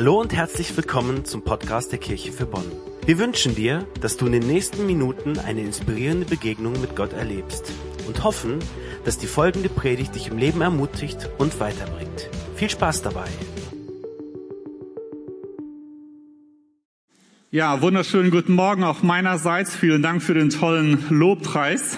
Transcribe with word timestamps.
Hallo 0.00 0.20
und 0.20 0.32
herzlich 0.32 0.76
willkommen 0.76 1.24
zum 1.24 1.42
Podcast 1.42 1.90
der 1.90 1.98
Kirche 1.98 2.30
für 2.30 2.46
Bonn. 2.46 2.70
Wir 3.04 3.18
wünschen 3.18 3.56
dir, 3.56 3.84
dass 4.00 4.16
du 4.16 4.26
in 4.26 4.32
den 4.32 4.46
nächsten 4.46 4.86
Minuten 4.86 5.40
eine 5.40 5.60
inspirierende 5.62 6.24
Begegnung 6.24 6.80
mit 6.80 6.94
Gott 6.94 7.12
erlebst 7.12 7.72
und 8.06 8.22
hoffen, 8.22 8.60
dass 9.04 9.18
die 9.18 9.26
folgende 9.26 9.68
Predigt 9.68 10.14
dich 10.14 10.28
im 10.28 10.38
Leben 10.38 10.60
ermutigt 10.60 11.28
und 11.38 11.58
weiterbringt. 11.58 12.30
Viel 12.54 12.70
Spaß 12.70 13.02
dabei! 13.02 13.26
Ja, 17.50 17.82
wunderschönen 17.82 18.30
guten 18.30 18.52
Morgen 18.52 18.84
auch 18.84 19.02
meinerseits. 19.02 19.74
Vielen 19.74 20.02
Dank 20.02 20.22
für 20.22 20.34
den 20.34 20.50
tollen 20.50 21.06
Lobpreis 21.10 21.96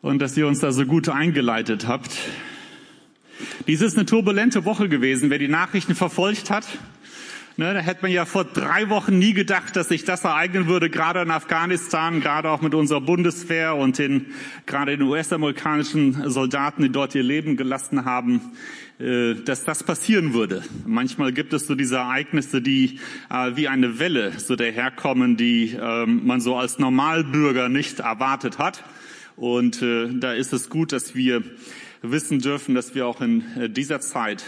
und 0.00 0.20
dass 0.22 0.34
ihr 0.38 0.46
uns 0.46 0.60
da 0.60 0.72
so 0.72 0.86
gut 0.86 1.10
eingeleitet 1.10 1.86
habt. 1.86 2.16
Dies 3.66 3.80
ist 3.80 3.96
eine 3.96 4.04
turbulente 4.04 4.66
Woche 4.66 4.90
gewesen. 4.90 5.30
Wer 5.30 5.38
die 5.38 5.48
Nachrichten 5.48 5.94
verfolgt 5.94 6.50
hat, 6.50 6.66
ne, 7.56 7.72
da 7.72 7.80
hätte 7.80 8.02
man 8.02 8.10
ja 8.10 8.26
vor 8.26 8.44
drei 8.44 8.90
Wochen 8.90 9.18
nie 9.18 9.32
gedacht, 9.32 9.74
dass 9.74 9.88
sich 9.88 10.04
das 10.04 10.24
ereignen 10.24 10.66
würde, 10.66 10.90
gerade 10.90 11.22
in 11.22 11.30
Afghanistan, 11.30 12.20
gerade 12.20 12.50
auch 12.50 12.60
mit 12.60 12.74
unserer 12.74 13.00
Bundeswehr 13.00 13.74
und 13.74 13.98
den, 13.98 14.26
gerade 14.66 14.98
den 14.98 15.08
US-amerikanischen 15.08 16.30
Soldaten, 16.30 16.82
die 16.82 16.90
dort 16.90 17.14
ihr 17.14 17.22
Leben 17.22 17.56
gelassen 17.56 18.04
haben, 18.04 18.52
äh, 18.98 19.32
dass 19.32 19.64
das 19.64 19.82
passieren 19.82 20.34
würde. 20.34 20.62
Manchmal 20.84 21.32
gibt 21.32 21.54
es 21.54 21.66
so 21.66 21.74
diese 21.74 21.96
Ereignisse, 21.96 22.60
die 22.60 23.00
äh, 23.30 23.52
wie 23.54 23.68
eine 23.68 23.98
Welle 23.98 24.38
so 24.38 24.56
daherkommen, 24.56 25.38
die 25.38 25.70
äh, 25.72 26.04
man 26.04 26.42
so 26.42 26.56
als 26.56 26.78
Normalbürger 26.78 27.70
nicht 27.70 28.00
erwartet 28.00 28.58
hat. 28.58 28.84
Und 29.36 29.80
äh, 29.80 30.10
da 30.12 30.34
ist 30.34 30.52
es 30.52 30.68
gut, 30.68 30.92
dass 30.92 31.14
wir 31.14 31.42
wissen 32.10 32.38
dürfen, 32.40 32.74
dass 32.74 32.94
wir 32.94 33.06
auch 33.06 33.20
in 33.20 33.44
äh, 33.56 33.70
dieser 33.70 34.00
Zeit 34.00 34.44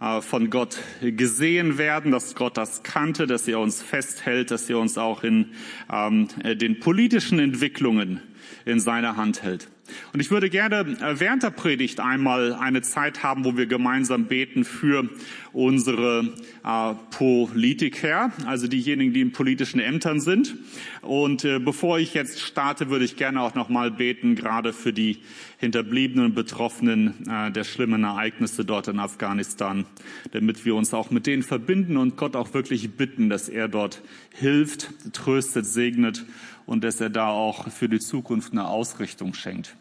äh, 0.00 0.20
von 0.20 0.50
Gott 0.50 0.78
gesehen 1.00 1.78
werden, 1.78 2.12
dass 2.12 2.34
Gott 2.34 2.56
das 2.56 2.82
kannte, 2.82 3.26
dass 3.26 3.48
er 3.48 3.60
uns 3.60 3.82
festhält, 3.82 4.50
dass 4.50 4.68
er 4.68 4.78
uns 4.78 4.98
auch 4.98 5.22
in 5.24 5.52
ähm, 5.90 6.28
äh, 6.42 6.56
den 6.56 6.80
politischen 6.80 7.38
Entwicklungen 7.38 8.20
in 8.64 8.80
seiner 8.80 9.16
Hand 9.16 9.42
hält. 9.42 9.68
Und 10.12 10.20
ich 10.20 10.30
würde 10.30 10.50
gerne 10.50 10.96
während 11.18 11.42
der 11.42 11.50
Predigt 11.50 12.00
einmal 12.00 12.54
eine 12.54 12.82
Zeit 12.82 13.22
haben, 13.22 13.44
wo 13.44 13.56
wir 13.56 13.66
gemeinsam 13.66 14.26
beten 14.26 14.64
für 14.64 15.08
unsere 15.52 16.32
äh, 16.64 16.94
Politiker, 17.10 18.32
also 18.46 18.66
diejenigen, 18.66 19.12
die 19.12 19.20
in 19.20 19.32
politischen 19.32 19.80
Ämtern 19.80 20.20
sind. 20.20 20.56
Und 21.02 21.44
äh, 21.44 21.58
bevor 21.58 21.98
ich 21.98 22.14
jetzt 22.14 22.40
starte, 22.40 22.90
würde 22.90 23.04
ich 23.04 23.16
gerne 23.16 23.40
auch 23.42 23.54
nochmal 23.54 23.90
beten, 23.90 24.34
gerade 24.34 24.72
für 24.72 24.92
die 24.92 25.18
Hinterbliebenen 25.58 26.26
und 26.26 26.34
Betroffenen 26.34 27.28
äh, 27.28 27.50
der 27.50 27.64
schlimmen 27.64 28.04
Ereignisse 28.04 28.64
dort 28.64 28.88
in 28.88 28.98
Afghanistan, 28.98 29.84
damit 30.32 30.64
wir 30.64 30.74
uns 30.74 30.94
auch 30.94 31.10
mit 31.10 31.26
denen 31.26 31.42
verbinden 31.42 31.96
und 31.96 32.16
Gott 32.16 32.36
auch 32.36 32.54
wirklich 32.54 32.90
bitten, 32.92 33.28
dass 33.28 33.48
er 33.48 33.68
dort 33.68 34.02
hilft, 34.34 34.90
tröstet, 35.12 35.66
segnet 35.66 36.24
und 36.66 36.82
dass 36.84 37.00
er 37.00 37.10
da 37.10 37.28
auch 37.28 37.70
für 37.70 37.88
die 37.88 38.00
Zukunft 38.00 38.52
eine 38.52 38.66
Ausrichtung 38.66 39.34
schenkt. 39.34 39.76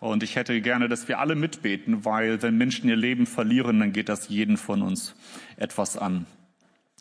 Und 0.00 0.22
ich 0.22 0.36
hätte 0.36 0.60
gerne, 0.62 0.88
dass 0.88 1.08
wir 1.08 1.18
alle 1.18 1.34
mitbeten, 1.34 2.06
weil 2.06 2.42
wenn 2.42 2.56
Menschen 2.56 2.88
ihr 2.88 2.96
Leben 2.96 3.26
verlieren, 3.26 3.80
dann 3.80 3.92
geht 3.92 4.08
das 4.08 4.30
jeden 4.30 4.56
von 4.56 4.80
uns 4.80 5.14
etwas 5.56 5.98
an. 5.98 6.26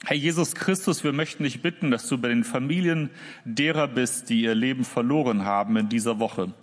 Herr 0.05 0.17
Jesus 0.17 0.53
Christus, 0.53 1.03
wir 1.03 1.13
möchten 1.13 1.43
dich 1.43 1.61
bitten, 1.61 1.91
dass 1.91 2.07
du 2.07 2.17
bei 2.17 2.27
den 2.27 2.43
Familien 2.43 3.09
derer 3.45 3.87
bist, 3.87 4.29
die 4.29 4.41
ihr 4.41 4.55
Leben 4.55 4.83
verloren 4.83 5.43
haben 5.45 5.77
in 5.77 5.89
dieser 5.89 6.19
Woche 6.19 6.53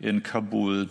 in 0.00 0.22
Kabul. 0.22 0.88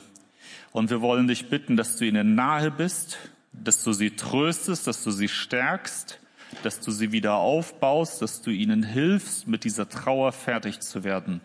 Und 0.72 0.90
wir 0.90 1.02
wollen 1.02 1.28
dich 1.28 1.50
bitten, 1.50 1.78
dass 1.78 1.98
du 1.98 2.06
ihnen 2.06 2.36
nahe 2.36 2.72
bist, 2.72 3.18
dass 3.52 3.84
du 3.84 3.94
sie 3.94 4.12
tröstest, 4.12 4.88
dass 4.88 5.04
du 5.04 5.12
sie 5.12 5.28
stärkst, 5.28 6.20
dass 6.64 6.80
du 6.80 6.92
sie 6.92 7.12
wieder 7.12 7.36
aufbaust, 7.36 8.22
dass 8.22 8.42
du 8.42 8.52
ihnen 8.52 8.84
hilfst, 8.84 9.48
mit 9.48 9.64
dieser 9.64 9.88
Trauer 9.88 10.32
fertig 10.32 10.80
zu 10.80 11.04
werden. 11.04 11.42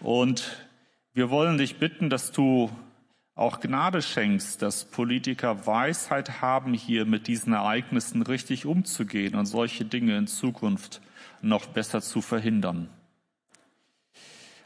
Und 0.00 0.65
wir 1.16 1.30
wollen 1.30 1.56
dich 1.56 1.78
bitten, 1.78 2.10
dass 2.10 2.30
du 2.30 2.70
auch 3.34 3.60
Gnade 3.60 4.02
schenkst, 4.02 4.60
dass 4.60 4.84
Politiker 4.84 5.66
Weisheit 5.66 6.42
haben, 6.42 6.74
hier 6.74 7.06
mit 7.06 7.26
diesen 7.26 7.54
Ereignissen 7.54 8.20
richtig 8.20 8.66
umzugehen 8.66 9.34
und 9.34 9.46
solche 9.46 9.86
Dinge 9.86 10.18
in 10.18 10.26
Zukunft 10.26 11.00
noch 11.40 11.64
besser 11.64 12.02
zu 12.02 12.20
verhindern. 12.20 12.90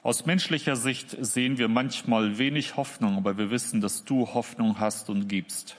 Aus 0.03 0.27
menschlicher 0.27 0.75
Sicht 0.75 1.16
sehen 1.25 1.56
wir 1.56 1.69
manchmal 1.69 2.38
wenig 2.38 2.77
Hoffnung, 2.77 3.17
aber 3.17 3.38
wir 3.38 3.53
wissen, 3.53 3.81
dass 3.81 4.05
du 4.05 4.27
Hoffnung 4.34 4.81
hast 4.81 5.09
und 5.09 5.28
gibst. 5.28 5.77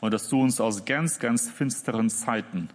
Und 0.00 0.12
dass 0.12 0.28
du 0.28 0.42
uns 0.42 0.60
aus 0.60 0.86
ganz, 0.86 1.20
ganz 1.20 1.48
finsteren 1.48 2.10
Zeiten 2.10 2.68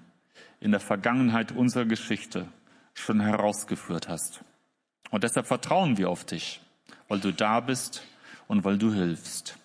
in 0.61 0.71
der 0.71 0.79
Vergangenheit 0.79 1.51
unserer 1.51 1.85
Geschichte 1.85 2.47
schon 2.93 3.19
herausgeführt 3.19 4.07
hast. 4.07 4.41
Und 5.11 5.25
deshalb 5.25 5.47
vertrauen 5.47 5.97
wir 5.97 6.09
auf 6.09 6.23
dich 6.23 6.61
weil 7.09 7.19
du 7.19 7.33
da 7.33 7.59
bist 7.59 8.03
und 8.47 8.63
weil 8.63 8.77
du 8.77 8.93
hilfst. 8.93 9.57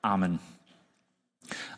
Amen. 0.00 0.38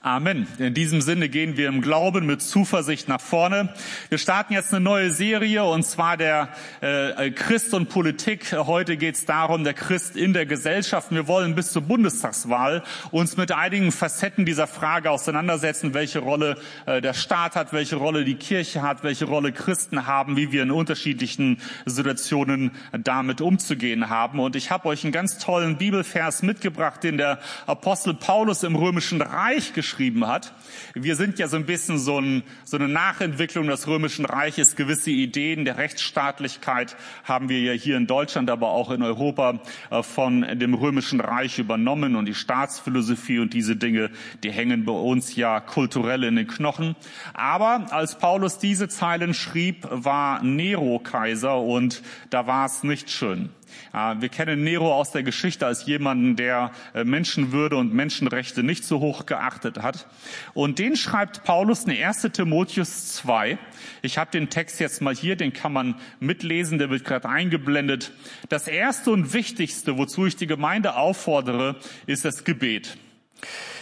Amen. 0.05 0.49
In 0.59 0.75
diesem 0.75 1.01
Sinne 1.01 1.29
gehen 1.29 1.57
wir 1.57 1.69
im 1.69 1.81
Glauben 1.81 2.27
mit 2.27 2.43
Zuversicht 2.43 3.07
nach 3.07 3.21
vorne. 3.21 3.73
Wir 4.09 4.19
starten 4.19 4.53
jetzt 4.53 4.75
eine 4.75 4.83
neue 4.83 5.13
Serie 5.13 5.63
und 5.63 5.85
zwar 5.85 6.17
der 6.17 6.49
äh, 6.81 7.31
Christ 7.31 7.73
und 7.73 7.89
Politik. 7.89 8.51
Heute 8.53 8.97
geht 8.97 9.15
es 9.15 9.27
darum, 9.27 9.63
der 9.63 9.75
Christ 9.75 10.17
in 10.17 10.33
der 10.33 10.45
Gesellschaft. 10.45 11.13
Wir 11.13 11.29
wollen 11.29 11.55
bis 11.55 11.71
zur 11.71 11.83
Bundestagswahl 11.83 12.83
uns 13.13 13.37
mit 13.37 13.53
einigen 13.53 13.93
Facetten 13.93 14.45
dieser 14.45 14.67
Frage 14.67 15.09
auseinandersetzen, 15.09 15.95
welche 15.95 16.19
Rolle 16.19 16.57
äh, 16.87 17.01
der 17.01 17.15
Staat 17.15 17.55
hat, 17.55 17.73
welche 17.73 17.95
Rolle 17.95 18.25
die 18.25 18.35
Kirche 18.35 18.83
hat, 18.83 19.05
welche 19.05 19.27
Rolle 19.27 19.53
Christen 19.53 20.09
haben, 20.09 20.37
wie 20.37 20.51
wir 20.51 20.65
in 20.65 20.73
unterschiedlichen 20.73 21.61
Situationen 21.87 22.73
damit 22.91 23.41
umzugehen 23.41 24.11
haben. 24.11 24.41
Und 24.41 24.57
ich 24.57 24.73
habe 24.73 24.89
euch 24.89 25.05
einen 25.05 25.13
ganz 25.13 25.39
tollen 25.39 25.79
Bibelvers 25.79 26.43
mitgebracht, 26.43 27.05
den 27.05 27.19
der 27.19 27.39
Apostel 27.69 28.15
Paulus 28.15 28.65
im 28.65 28.75
Römischen 28.75 29.23
Reich 29.23 29.73
geschrieben 29.73 29.92
geschrieben 29.93 30.27
hat. 30.27 30.55
Wir 30.95 31.17
sind 31.17 31.39
ja 31.39 31.49
so 31.49 31.57
ein 31.57 31.67
bisschen 31.67 31.99
so, 31.99 32.19
ein, 32.19 32.43
so 32.65 32.79
eine 32.79 32.89
Nachentwicklung 32.89 33.67
des 33.67 33.87
Römischen 33.87 34.25
Reiches. 34.25 34.75
Gewisse 34.75 35.11
Ideen 35.11 35.67
der 35.67 35.77
Rechtsstaatlichkeit 35.77 36.97
haben 37.25 37.51
wir 37.51 37.61
ja 37.61 37.73
hier 37.73 37.99
in 37.99 38.07
Deutschland, 38.07 38.49
aber 38.49 38.71
auch 38.71 38.91
in 38.91 39.03
Europa 39.03 39.61
äh, 39.91 40.03
von 40.03 40.47
dem 40.59 40.73
Römischen 40.73 41.21
Reich 41.21 41.59
übernommen 41.59 42.17
und 42.17 42.25
die 42.25 42.35
Staatsphilosophie 42.35 43.39
und 43.39 43.53
diese 43.53 43.77
Dinge, 43.77 44.11
die 44.43 44.51
hängen 44.51 44.87
bei 44.87 44.93
uns 44.93 45.37
ja 45.37 45.61
kulturell 45.61 46.25
in 46.25 46.37
den 46.37 46.47
Knochen. 46.47 46.97
Aber 47.35 47.93
als 47.93 48.17
Paulus 48.17 48.57
diese 48.59 48.89
Zeilen 48.89 49.35
schrieb, 49.35 49.87
war 49.91 50.43
Nero 50.43 51.01
Kaiser 51.01 51.61
und 51.61 52.03
da 52.31 52.47
war 52.47 52.65
es 52.65 52.83
nicht 52.83 53.11
schön. 53.11 53.51
Wir 53.93 54.29
kennen 54.29 54.65
Nero 54.65 54.95
aus 54.95 55.13
der 55.13 55.23
Geschichte 55.23 55.67
als 55.67 55.87
jemanden, 55.87 56.37
der 56.37 56.73
äh, 56.95 57.05
Menschenwürde 57.05 57.77
und 57.77 57.93
Menschenrechte 57.93 58.63
nicht 58.63 58.85
so 58.85 59.01
hoch 59.01 59.27
geachtet 59.27 59.83
hat. 59.83 60.07
Und 60.55 60.79
den 60.79 60.97
schreibt 60.97 61.45
Paulus 61.45 61.85
in 61.85 61.93
1 61.93 62.23
Timotheus 62.33 63.15
2. 63.17 63.59
Ich 64.01 64.19
habe 64.19 64.31
den 64.31 64.49
Text 64.49 64.81
jetzt 64.81 65.03
mal 65.03 65.15
hier, 65.15 65.37
den 65.37 65.53
kann 65.53 65.73
man 65.73 65.97
mitlesen, 66.21 66.79
der 66.79 66.91
wird 66.91 67.05
gerade 67.05 67.29
eingeblendet. 67.29 68.13
Das 68.49 68.67
erste 68.69 69.11
und 69.11 69.33
wichtigste, 69.33 69.99
wozu 69.99 70.27
ich 70.27 70.37
die 70.37 70.47
Gemeinde 70.47 70.97
auffordere, 70.97 71.77
ist 72.07 72.25
das 72.25 72.45
Gebet. 72.45 72.97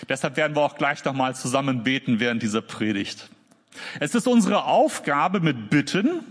Deshalb 0.08 0.36
werden 0.36 0.56
wir 0.56 0.62
auch 0.62 0.76
gleich 0.76 1.04
nochmal 1.04 1.36
zusammen 1.36 1.84
beten 1.84 2.18
während 2.20 2.42
dieser 2.42 2.62
Predigt. 2.62 3.30
Es 4.00 4.14
ist 4.14 4.26
unsere 4.26 4.64
Aufgabe 4.64 5.40
mit 5.40 5.70
Bitten, 5.70 6.24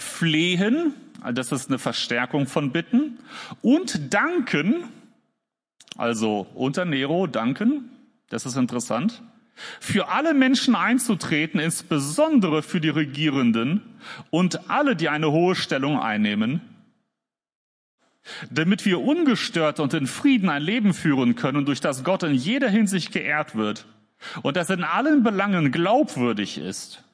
Flehen, 0.00 0.94
das 1.34 1.52
ist 1.52 1.68
eine 1.68 1.78
Verstärkung 1.78 2.46
von 2.46 2.72
Bitten. 2.72 3.18
Und 3.62 4.12
danken, 4.12 4.84
also 5.96 6.46
unter 6.54 6.84
Nero 6.84 7.26
danken, 7.26 7.90
das 8.28 8.46
ist 8.46 8.56
interessant, 8.56 9.22
für 9.78 10.08
alle 10.08 10.32
Menschen 10.32 10.74
einzutreten, 10.74 11.60
insbesondere 11.60 12.62
für 12.62 12.80
die 12.80 12.88
Regierenden 12.88 13.82
und 14.30 14.70
alle, 14.70 14.96
die 14.96 15.10
eine 15.10 15.30
hohe 15.30 15.54
Stellung 15.54 16.00
einnehmen, 16.00 16.62
damit 18.50 18.86
wir 18.86 19.00
ungestört 19.00 19.80
und 19.80 19.92
in 19.92 20.06
Frieden 20.06 20.48
ein 20.48 20.62
Leben 20.62 20.94
führen 20.94 21.34
können, 21.34 21.66
durch 21.66 21.80
das 21.80 22.04
Gott 22.04 22.22
in 22.22 22.34
jeder 22.34 22.70
Hinsicht 22.70 23.12
geehrt 23.12 23.54
wird 23.54 23.86
und 24.42 24.56
das 24.56 24.70
in 24.70 24.84
allen 24.84 25.22
Belangen 25.22 25.72
glaubwürdig 25.72 26.56
ist. 26.56 27.04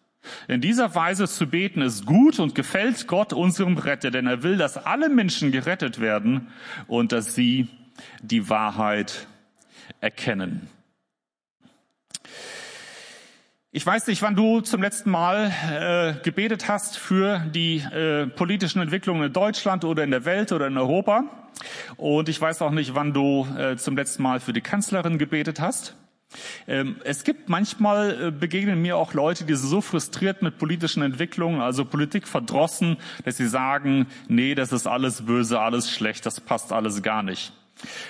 In 0.49 0.61
dieser 0.61 0.95
Weise 0.95 1.27
zu 1.27 1.47
beten 1.47 1.83
ist 1.83 2.07
gut 2.07 2.39
und 2.39 2.55
gefällt 2.55 3.07
Gott 3.07 3.33
unserem 3.33 3.79
Retter, 3.79 4.11
denn 4.11 4.27
er 4.27 4.43
will, 4.43 4.57
dass 4.57 4.77
alle 4.77 5.09
Menschen 5.09 5.53
gerettet 5.53 6.01
werden 6.01 6.49
und 6.87 7.13
dass 7.13 7.35
sie 7.35 7.69
die 8.23 8.49
Wahrheit 8.49 9.27
erkennen. 10.01 10.69
Ich 13.77 13.85
weiß 13.85 14.07
nicht, 14.07 14.23
wann 14.23 14.35
du 14.35 14.63
zum 14.63 14.81
letzten 14.81 15.11
Mal 15.11 15.53
äh, 15.71 16.23
gebetet 16.25 16.67
hast 16.67 16.97
für 16.97 17.41
die 17.55 17.77
äh, 17.77 18.27
politischen 18.27 18.81
Entwicklungen 18.81 19.25
in 19.25 19.33
Deutschland 19.35 19.85
oder 19.85 20.03
in 20.03 20.11
der 20.11 20.25
Welt 20.25 20.51
oder 20.53 20.67
in 20.67 20.79
Europa. 20.79 21.25
Und 21.99 22.31
ich 22.31 22.41
weiß 22.41 22.63
auch 22.63 22.71
nicht, 22.71 22.95
wann 22.95 23.13
du 23.13 23.47
äh, 23.59 23.77
zum 23.77 23.95
letzten 23.95 24.23
Mal 24.23 24.41
für 24.41 24.55
die 24.55 24.63
Kanzlerin 24.63 25.19
gebetet 25.19 25.61
hast. 25.61 25.95
Ähm, 26.67 26.97
es 27.05 27.25
gibt 27.25 27.49
manchmal, 27.49 28.29
äh, 28.29 28.31
begegnen 28.31 28.83
mir 28.83 28.97
auch 28.97 29.15
Leute, 29.15 29.45
die 29.45 29.55
sind 29.55 29.69
so 29.69 29.81
frustriert 29.81 30.43
mit 30.43 30.59
politischen 30.59 31.03
Entwicklungen, 31.03 31.61
also 31.61 31.85
Politik 31.85 32.27
verdrossen, 32.27 32.97
dass 33.25 33.37
sie 33.37 33.47
sagen, 33.47 34.07
nee, 34.29 34.55
das 34.55 34.73
ist 34.73 34.87
alles 34.87 35.23
böse, 35.23 35.61
alles 35.61 35.91
schlecht, 35.91 36.27
das 36.27 36.41
passt 36.41 36.73
alles 36.73 37.03
gar 37.03 37.23
nicht. 37.23 37.53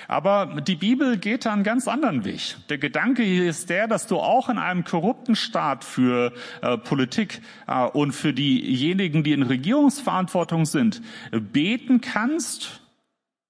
Aber 0.07 0.61
die 0.61 0.75
Bibel 0.75 1.17
geht 1.17 1.45
da 1.45 1.51
einen 1.51 1.63
ganz 1.63 1.89
anderen 1.89 2.23
Weg. 2.23 2.55
Der 2.69 2.77
Gedanke 2.77 3.23
hier 3.23 3.49
ist 3.49 3.69
der, 3.69 3.87
dass 3.87 4.07
du 4.07 4.17
auch 4.17 4.47
in 4.47 4.57
einem 4.57 4.85
korrupten 4.85 5.35
Staat 5.35 5.83
für 5.83 6.31
äh, 6.61 6.77
Politik 6.77 7.41
äh, 7.67 7.85
und 7.85 8.13
für 8.13 8.33
diejenigen, 8.33 9.23
die 9.23 9.33
in 9.33 9.43
Regierungsverantwortung 9.43 10.65
sind, 10.65 11.01
beten 11.31 11.99
kannst 11.99 12.79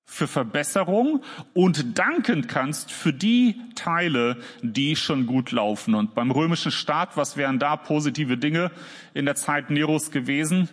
für 0.10 0.28
Verbesserung 0.28 1.22
und 1.54 2.00
danken 2.00 2.48
kannst 2.48 2.92
für 2.92 3.12
die 3.12 3.62
Teile, 3.76 4.38
die 4.62 4.96
schon 4.96 5.28
gut 5.28 5.52
laufen. 5.52 5.94
Und 5.94 6.16
beim 6.16 6.32
römischen 6.32 6.72
Staat, 6.72 7.18
was 7.18 7.36
wären 7.36 7.60
da 7.60 7.76
positive 7.76 8.38
Dinge 8.38 8.72
in 9.14 9.26
der 9.26 9.36
Zeit 9.36 9.70
Neros 9.70 10.10
gewesen? 10.10 10.70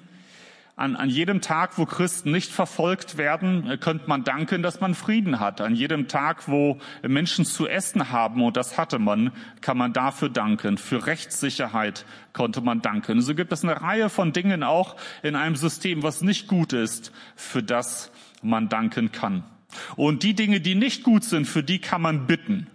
An, 0.76 0.96
an 0.96 1.08
jedem 1.08 1.40
Tag, 1.40 1.78
wo 1.78 1.84
Christen 1.84 2.30
nicht 2.30 2.50
verfolgt 2.50 3.16
werden, 3.16 3.78
könnte 3.80 4.08
man 4.08 4.24
danken, 4.24 4.62
dass 4.62 4.80
man 4.80 4.94
Frieden 4.94 5.40
hat. 5.40 5.60
An 5.60 5.74
jedem 5.74 6.08
Tag, 6.08 6.48
wo 6.48 6.78
Menschen 7.02 7.44
zu 7.44 7.68
essen 7.68 8.10
haben, 8.10 8.42
und 8.42 8.56
das 8.56 8.78
hatte 8.78 8.98
man, 8.98 9.32
kann 9.60 9.76
man 9.76 9.92
dafür 9.92 10.28
danken. 10.28 10.78
Für 10.78 11.06
Rechtssicherheit 11.06 12.06
konnte 12.32 12.60
man 12.60 12.82
danken. 12.82 13.20
So 13.20 13.34
gibt 13.34 13.52
es 13.52 13.62
eine 13.62 13.80
Reihe 13.80 14.08
von 14.08 14.32
Dingen 14.32 14.62
auch 14.62 14.96
in 15.22 15.36
einem 15.36 15.56
System, 15.56 16.02
was 16.02 16.22
nicht 16.22 16.48
gut 16.48 16.72
ist, 16.72 17.12
für 17.36 17.62
das 17.62 18.10
man 18.44 18.68
danken 18.68 19.12
kann. 19.12 19.44
Und 19.96 20.22
die 20.22 20.34
Dinge, 20.34 20.60
die 20.60 20.74
nicht 20.74 21.02
gut 21.02 21.24
sind, 21.24 21.46
für 21.46 21.62
die 21.62 21.80
kann 21.80 22.02
man 22.02 22.26
bitten. 22.26 22.68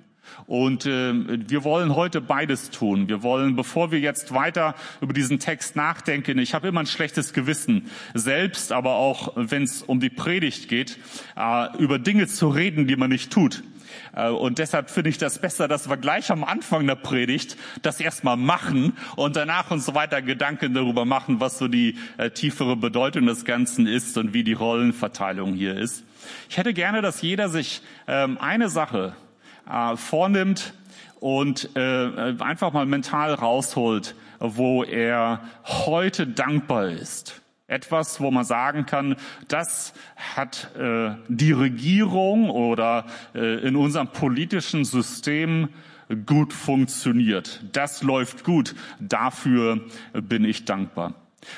Und 0.46 0.86
äh, 0.86 1.14
wir 1.50 1.64
wollen 1.64 1.96
heute 1.96 2.22
beides 2.22 2.72
tun. 2.72 3.08
Wir 3.08 3.24
wollen, 3.24 3.56
bevor 3.56 3.92
wir 3.92 4.00
jetzt 4.00 4.34
weiter 4.34 4.76
über 5.02 5.14
diesen 5.14 5.40
Text 5.40 5.76
nachdenken, 5.76 6.38
ich 6.40 6.54
habe 6.54 6.68
immer 6.68 6.80
ein 6.80 6.88
schlechtes 6.88 7.34
Gewissen, 7.34 7.90
selbst, 8.14 8.72
aber 8.72 8.96
auch 8.96 9.34
wenn 9.36 9.64
es 9.64 9.84
um 9.84 10.00
die 10.00 10.10
Predigt 10.10 10.68
geht, 10.68 10.98
äh, 11.36 11.78
über 11.78 12.00
Dinge 12.00 12.28
zu 12.28 12.50
reden, 12.50 12.88
die 12.88 12.96
man 12.96 13.10
nicht 13.10 13.32
tut. 13.32 13.64
Äh, 14.16 14.30
und 14.30 14.60
deshalb 14.60 14.90
finde 14.90 15.10
ich 15.10 15.18
das 15.18 15.40
besser, 15.40 15.68
dass 15.68 15.90
wir 15.90 15.98
gleich 15.98 16.32
am 16.32 16.44
Anfang 16.44 16.86
der 16.88 16.96
Predigt 16.96 17.58
das 17.82 18.00
erstmal 18.00 18.38
machen 18.38 18.98
und 19.16 19.36
danach 19.36 19.72
uns 19.72 19.86
so 19.86 19.96
weiter 19.96 20.22
Gedanken 20.22 20.74
darüber 20.74 21.06
machen, 21.06 21.40
was 21.40 21.58
so 21.58 21.68
die 21.68 21.98
äh, 22.18 22.30
tiefere 22.32 22.76
Bedeutung 22.76 23.26
des 23.26 23.46
Ganzen 23.46 23.88
ist 23.88 24.18
und 24.18 24.34
wie 24.34 24.44
die 24.44 24.54
Rollenverteilung 24.54 25.54
hier 25.54 25.78
ist. 25.78 26.04
Ich 26.50 26.58
hätte 26.58 26.74
gerne, 26.74 27.02
dass 27.02 27.22
jeder 27.22 27.50
sich 27.50 27.82
ähm, 28.08 28.38
eine 28.40 28.70
Sache 28.70 29.16
äh, 29.70 29.96
vornimmt 29.96 30.74
und 31.20 31.76
einfach 31.76 32.72
mal 32.72 32.86
mental 32.86 33.34
rausholt, 33.34 34.16
wo 34.40 34.86
er 34.86 35.42
heute 35.66 36.28
dankbar 36.28 36.88
ist. 36.88 37.42
Etwas, 37.70 38.20
wo 38.20 38.32
man 38.32 38.44
sagen 38.44 38.86
kann, 38.86 39.16
das 39.48 39.94
hat 40.36 40.76
äh, 40.76 41.12
die 41.28 41.52
Regierung 41.52 42.50
oder 42.50 43.06
äh, 43.34 43.66
in 43.66 43.76
unserem 43.76 44.08
politischen 44.08 44.84
System 44.84 45.70
gut 46.26 46.52
funktioniert. 46.52 47.64
Das 47.72 48.02
läuft 48.02 48.44
gut. 48.44 48.76
Dafür 49.00 49.82
bin 50.14 50.44
ich 50.44 50.66
dankbar. 50.66 51.14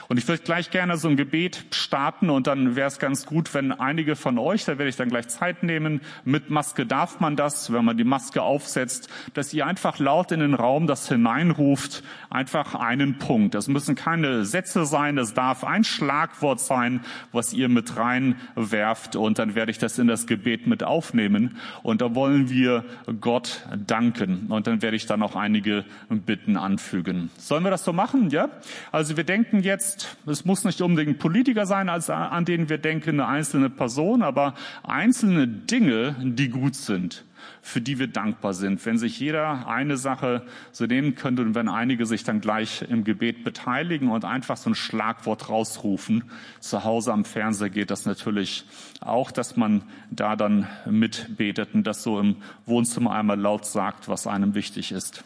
Und 0.08 0.18
ich 0.18 0.28
würde 0.28 0.44
gleich 0.44 0.70
gerne 0.70 0.98
so 0.98 1.08
ein 1.08 1.18
Gebet 1.18 1.66
starten 1.72 2.30
und 2.30 2.48
dann 2.48 2.76
wäre 2.76 2.88
es 2.88 3.00
ganz 3.00 3.26
gut, 3.26 3.54
wenn 3.54 3.72
einige 3.72 4.16
von 4.16 4.38
euch, 4.38 4.66
da 4.66 4.78
werde 4.78 4.90
ich 4.90 4.96
dann 4.96 5.10
gleich 5.10 5.28
Zeit 5.28 5.64
nehmen, 5.64 6.02
mit 6.24 6.50
Maske 6.50 6.86
darf 6.86 7.20
man 7.20 7.36
das, 7.36 7.74
wenn 7.74 7.84
man 7.86 7.98
die 7.98 8.04
Maske 8.04 8.42
aufsetzt, 8.42 9.10
dass 9.34 9.54
ihr 9.54 9.66
einfach 9.66 10.00
laut 10.00 10.32
in 10.32 10.40
den 10.40 10.54
Raum 10.54 10.88
das 10.88 11.08
hineinruft, 11.08 12.04
einfach 12.30 12.76
einen 12.76 13.18
Punkt. 13.18 13.56
Das 13.56 13.68
müssen 13.68 13.96
keine 13.96 14.46
Sätze 14.46 14.86
sein, 14.86 15.16
das 15.16 15.34
darf 15.34 15.64
ein 15.64 15.84
Schlagwort 15.84 16.60
sein, 16.60 17.02
was 17.32 17.54
ihr 17.54 17.70
mit 17.70 17.98
reinwerft 17.98 19.16
und 19.16 19.40
dann 19.40 19.56
werde 19.56 19.72
ich 19.72 19.78
das 19.78 19.98
in 19.98 20.08
das 20.08 20.28
Gebet 20.28 20.68
mit 20.68 20.84
aufnehmen 20.84 21.58
und 21.84 22.02
da 22.02 22.14
wollen 22.16 22.50
wir 22.50 22.86
Gott 23.20 23.66
danken 23.88 24.48
und 24.50 24.68
dann 24.68 24.82
werde 24.82 24.96
ich 24.96 25.06
dann 25.06 25.24
auch 25.24 25.36
einige 25.36 25.86
Bitten 26.10 26.58
anfügen. 26.58 27.32
Sollen 27.38 27.64
wir 27.64 27.72
das 27.72 27.84
so 27.84 27.94
machen? 27.94 28.30
Ja? 28.30 28.50
Also 28.92 29.18
wir 29.18 29.24
denken 29.24 29.62
jetzt 29.62 29.71
jetzt, 29.72 30.18
es 30.26 30.46
muss 30.46 30.64
nicht 30.66 30.82
unbedingt 30.82 31.18
Politiker 31.18 31.66
sein, 31.66 31.90
als 31.90 32.10
an 32.10 32.46
den 32.46 32.70
wir 32.70 32.78
denken, 32.78 33.22
eine 33.22 33.28
einzelne 33.28 33.70
Person, 33.70 34.22
aber 34.22 34.54
einzelne 34.84 35.48
Dinge, 35.48 36.16
die 36.20 36.50
gut 36.50 36.76
sind, 36.76 37.24
für 37.62 37.80
die 37.80 37.98
wir 37.98 38.08
dankbar 38.08 38.54
sind. 38.54 38.86
Wenn 38.86 38.98
sich 38.98 39.20
jeder 39.20 39.68
eine 39.68 39.96
Sache 39.96 40.46
so 40.72 40.86
nehmen 40.86 41.16
könnte 41.16 41.42
und 41.42 41.56
wenn 41.56 41.70
einige 41.70 42.06
sich 42.06 42.24
dann 42.24 42.42
gleich 42.42 42.84
im 42.90 43.06
Gebet 43.06 43.46
beteiligen 43.46 44.10
und 44.10 44.26
einfach 44.26 44.58
so 44.58 44.70
ein 44.70 44.76
Schlagwort 44.76 45.50
rausrufen. 45.50 46.26
Zu 46.60 46.84
Hause 46.84 47.14
am 47.14 47.24
Fernseher 47.24 47.70
geht 47.70 47.92
das 47.92 48.06
natürlich 48.06 48.66
auch, 49.00 49.32
dass 49.32 49.56
man 49.56 49.84
da 50.12 50.36
dann 50.36 50.68
mitbetet 50.86 51.70
und 51.74 51.88
das 51.88 52.04
so 52.04 52.20
im 52.20 52.36
Wohnzimmer 52.66 53.12
einmal 53.14 53.40
laut 53.40 53.66
sagt, 53.66 54.10
was 54.10 54.28
einem 54.28 54.54
wichtig 54.54 54.92
ist. 54.92 55.24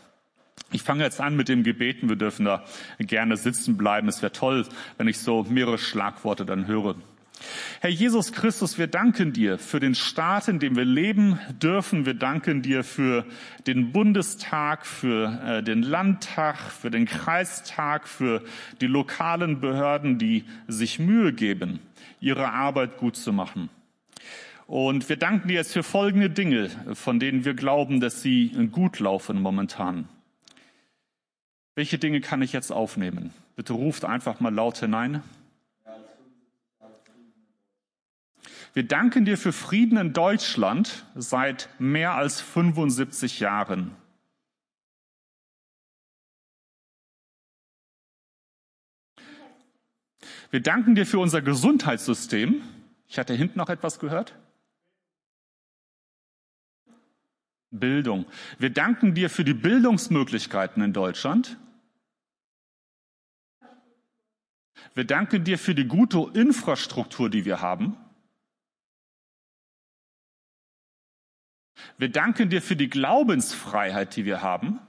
Ich 0.72 0.84
fange 0.84 1.04
jetzt 1.04 1.22
an 1.22 1.36
mit 1.36 1.48
dem 1.48 1.64
Gebeten. 1.64 2.10
Wir 2.10 2.16
dürfen 2.16 2.46
da 2.46 2.64
gerne 3.00 3.38
sitzen 3.38 3.78
bleiben. 3.78 4.08
Es 4.08 4.22
wäre 4.22 4.32
toll, 4.32 4.66
wenn 4.98 5.08
ich 5.08 5.20
so 5.20 5.44
mehrere 5.44 5.78
Schlagworte 5.78 6.46
dann 6.46 6.68
höre. 6.68 6.96
Herr 7.82 7.90
Jesus 7.90 8.32
Christus, 8.32 8.78
wir 8.78 8.88
danken 8.88 9.34
dir 9.34 9.58
für 9.58 9.80
den 9.80 9.96
Staat, 9.96 10.48
in 10.48 10.60
dem 10.60 10.76
wir 10.76 10.86
leben 10.86 11.40
dürfen. 11.62 12.06
Wir 12.06 12.14
danken 12.14 12.62
dir 12.62 12.84
für 12.84 13.26
den 13.68 13.92
Bundestag, 13.92 14.86
für 14.86 15.40
äh, 15.46 15.64
den 15.64 15.82
Landtag, 15.82 16.58
für 16.58 16.90
den 16.90 17.06
Kreistag, 17.06 18.08
für 18.08 18.42
die 18.82 18.88
lokalen 18.88 19.60
Behörden, 19.60 20.18
die 20.18 20.46
sich 20.68 21.00
Mühe 21.00 21.34
geben, 21.34 21.80
ihre 22.20 22.52
Arbeit 22.52 22.98
gut 22.98 23.16
zu 23.16 23.34
machen. 23.34 23.70
Und 24.68 25.10
wir 25.10 25.18
danken 25.18 25.48
dir 25.48 25.56
jetzt 25.56 25.74
für 25.74 25.84
folgende 25.84 26.30
Dinge, 26.30 26.70
von 26.94 27.20
denen 27.20 27.46
wir 27.46 27.54
glauben, 27.54 28.00
dass 28.00 28.22
sie 28.22 28.50
gut 28.72 29.00
laufen 29.00 29.42
momentan. 29.42 30.08
Welche 31.76 31.98
Dinge 31.98 32.22
kann 32.22 32.42
ich 32.42 32.54
jetzt 32.54 32.72
aufnehmen? 32.72 33.34
Bitte 33.58 33.74
ruft 33.74 34.06
einfach 34.06 34.40
mal 34.40 34.54
laut 34.54 34.78
hinein. 34.78 35.22
Wir 38.74 38.88
danken 38.88 39.24
dir 39.24 39.38
für 39.38 39.54
Frieden 39.54 39.98
in 39.98 40.14
Deutschland 40.14 41.06
seit 41.16 41.70
mehr 41.80 42.16
als 42.16 42.42
75 42.42 43.40
Jahren. 43.40 43.92
Wir 50.52 50.62
danken 50.62 50.96
dir 50.96 51.06
für 51.06 51.20
unser 51.20 51.42
Gesundheitssystem. 51.42 52.62
Ich 53.08 53.20
hatte 53.20 53.34
hinten 53.34 53.60
noch 53.60 53.70
etwas 53.70 54.00
gehört. 54.00 54.38
Bildung. 57.72 58.26
Wir 58.60 58.70
danken 58.70 59.14
dir 59.14 59.30
für 59.30 59.44
die 59.44 59.54
Bildungsmöglichkeiten 59.54 60.82
in 60.82 60.94
Deutschland. 60.94 61.58
Wir 64.96 65.04
danken 65.04 65.44
dir 65.44 65.60
für 65.60 65.76
die 65.76 65.88
gute 65.88 66.32
Infrastruktur, 66.34 67.30
die 67.30 67.44
wir 67.44 67.62
haben. 67.62 67.98
Wir 71.98 72.10
danken 72.10 72.50
dir 72.50 72.62
für 72.62 72.78
die 72.78 72.90
Glaubensfreiheit, 72.90 74.16
die 74.16 74.24
wir 74.24 74.42
haben. 74.42 74.80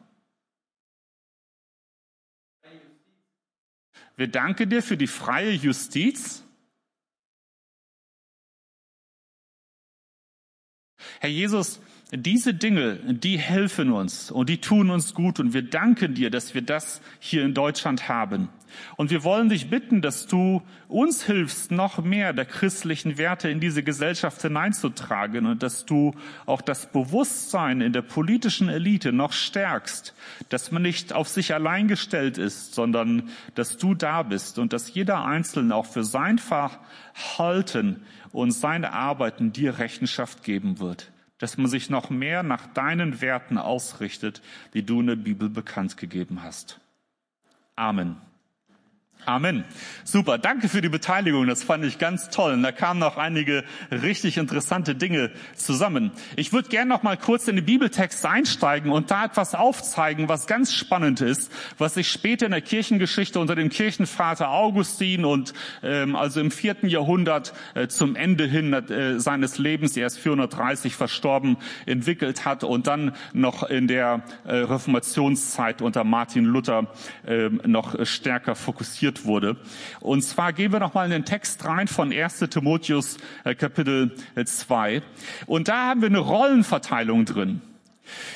Wir 4.16 4.28
danken 4.28 4.70
dir 4.70 4.82
für 4.82 4.96
die 4.96 5.08
freie 5.08 5.50
Justiz. 5.50 6.44
Herr 11.18 11.30
Jesus, 11.30 11.80
diese 12.12 12.54
Dinge, 12.54 12.96
die 13.12 13.38
helfen 13.38 13.92
uns 13.92 14.30
und 14.30 14.48
die 14.48 14.60
tun 14.60 14.90
uns 14.90 15.14
gut 15.14 15.40
und 15.40 15.52
wir 15.52 15.62
danken 15.62 16.14
dir, 16.14 16.30
dass 16.30 16.54
wir 16.54 16.62
das 16.62 17.00
hier 17.18 17.44
in 17.44 17.54
Deutschland 17.54 18.08
haben. 18.08 18.48
Und 18.96 19.10
wir 19.10 19.24
wollen 19.24 19.48
dich 19.48 19.70
bitten, 19.70 20.02
dass 20.02 20.26
du 20.26 20.62
uns 20.88 21.24
hilfst, 21.24 21.70
noch 21.70 22.02
mehr 22.02 22.32
der 22.32 22.44
christlichen 22.44 23.18
Werte 23.18 23.48
in 23.48 23.60
diese 23.60 23.82
Gesellschaft 23.82 24.42
hineinzutragen 24.42 25.46
und 25.46 25.62
dass 25.62 25.86
du 25.86 26.14
auch 26.46 26.60
das 26.60 26.90
Bewusstsein 26.92 27.80
in 27.80 27.92
der 27.92 28.02
politischen 28.02 28.68
Elite 28.68 29.12
noch 29.12 29.32
stärkst, 29.32 30.14
dass 30.48 30.70
man 30.70 30.82
nicht 30.82 31.12
auf 31.12 31.28
sich 31.28 31.54
allein 31.54 31.88
gestellt 31.88 32.38
ist, 32.38 32.74
sondern 32.74 33.30
dass 33.54 33.76
du 33.76 33.94
da 33.94 34.22
bist 34.22 34.58
und 34.58 34.72
dass 34.72 34.94
jeder 34.94 35.24
Einzelne 35.24 35.74
auch 35.74 35.86
für 35.86 36.04
sein 36.04 36.38
Verhalten 36.38 38.02
und 38.32 38.50
seine 38.52 38.92
Arbeiten 38.92 39.52
dir 39.52 39.78
Rechenschaft 39.78 40.42
geben 40.42 40.78
wird 40.78 41.10
dass 41.38 41.58
man 41.58 41.68
sich 41.68 41.90
noch 41.90 42.10
mehr 42.10 42.42
nach 42.42 42.66
deinen 42.66 43.20
Werten 43.20 43.58
ausrichtet, 43.58 44.42
die 44.74 44.84
du 44.84 45.00
in 45.00 45.06
der 45.08 45.16
Bibel 45.16 45.48
bekannt 45.48 45.96
gegeben 45.96 46.42
hast. 46.42 46.80
Amen. 47.74 48.16
Amen. 49.26 49.64
Super, 50.04 50.38
danke 50.38 50.68
für 50.68 50.80
die 50.80 50.88
Beteiligung, 50.88 51.48
das 51.48 51.64
fand 51.64 51.84
ich 51.84 51.98
ganz 51.98 52.28
toll. 52.28 52.52
Und 52.52 52.62
da 52.62 52.70
kamen 52.70 53.00
noch 53.00 53.16
einige 53.16 53.64
richtig 53.90 54.38
interessante 54.38 54.94
Dinge 54.94 55.32
zusammen. 55.56 56.12
Ich 56.36 56.52
würde 56.52 56.68
gerne 56.68 56.88
noch 56.88 57.02
mal 57.02 57.16
kurz 57.16 57.48
in 57.48 57.56
den 57.56 57.64
Bibeltext 57.64 58.24
einsteigen 58.24 58.92
und 58.92 59.10
da 59.10 59.24
etwas 59.24 59.56
aufzeigen, 59.56 60.28
was 60.28 60.46
ganz 60.46 60.72
spannend 60.72 61.22
ist, 61.22 61.50
was 61.76 61.94
sich 61.94 62.08
später 62.08 62.46
in 62.46 62.52
der 62.52 62.60
Kirchengeschichte 62.60 63.40
unter 63.40 63.56
dem 63.56 63.68
Kirchenvater 63.68 64.50
Augustin 64.50 65.24
und 65.24 65.54
ähm, 65.82 66.14
also 66.14 66.40
im 66.40 66.52
vierten 66.52 66.86
Jahrhundert 66.86 67.52
äh, 67.74 67.88
zum 67.88 68.14
Ende 68.14 68.46
hin 68.46 68.72
äh, 68.72 69.18
seines 69.18 69.58
Lebens, 69.58 69.96
er 69.96 70.06
ist 70.06 70.18
430 70.18 70.94
verstorben, 70.94 71.56
entwickelt 71.84 72.44
hat 72.44 72.62
und 72.62 72.86
dann 72.86 73.12
noch 73.32 73.64
in 73.64 73.88
der 73.88 74.22
äh, 74.44 74.54
Reformationszeit 74.54 75.82
unter 75.82 76.04
Martin 76.04 76.44
Luther 76.44 76.86
äh, 77.26 77.48
noch 77.48 78.06
stärker 78.06 78.54
fokussiert 78.54 79.05
geführt 79.06 79.24
wurde. 79.24 79.56
Und 80.00 80.22
zwar 80.22 80.52
gehen 80.52 80.72
wir 80.72 80.80
nochmal 80.80 81.06
in 81.06 81.12
den 81.12 81.24
Text 81.24 81.64
rein 81.64 81.88
von 81.88 82.12
1 82.12 82.38
Timotheus 82.50 83.18
äh, 83.44 83.54
Kapitel 83.54 84.14
2. 84.42 85.02
Und 85.46 85.68
da 85.68 85.88
haben 85.88 86.00
wir 86.00 86.08
eine 86.08 86.18
Rollenverteilung 86.18 87.24
drin. 87.24 87.60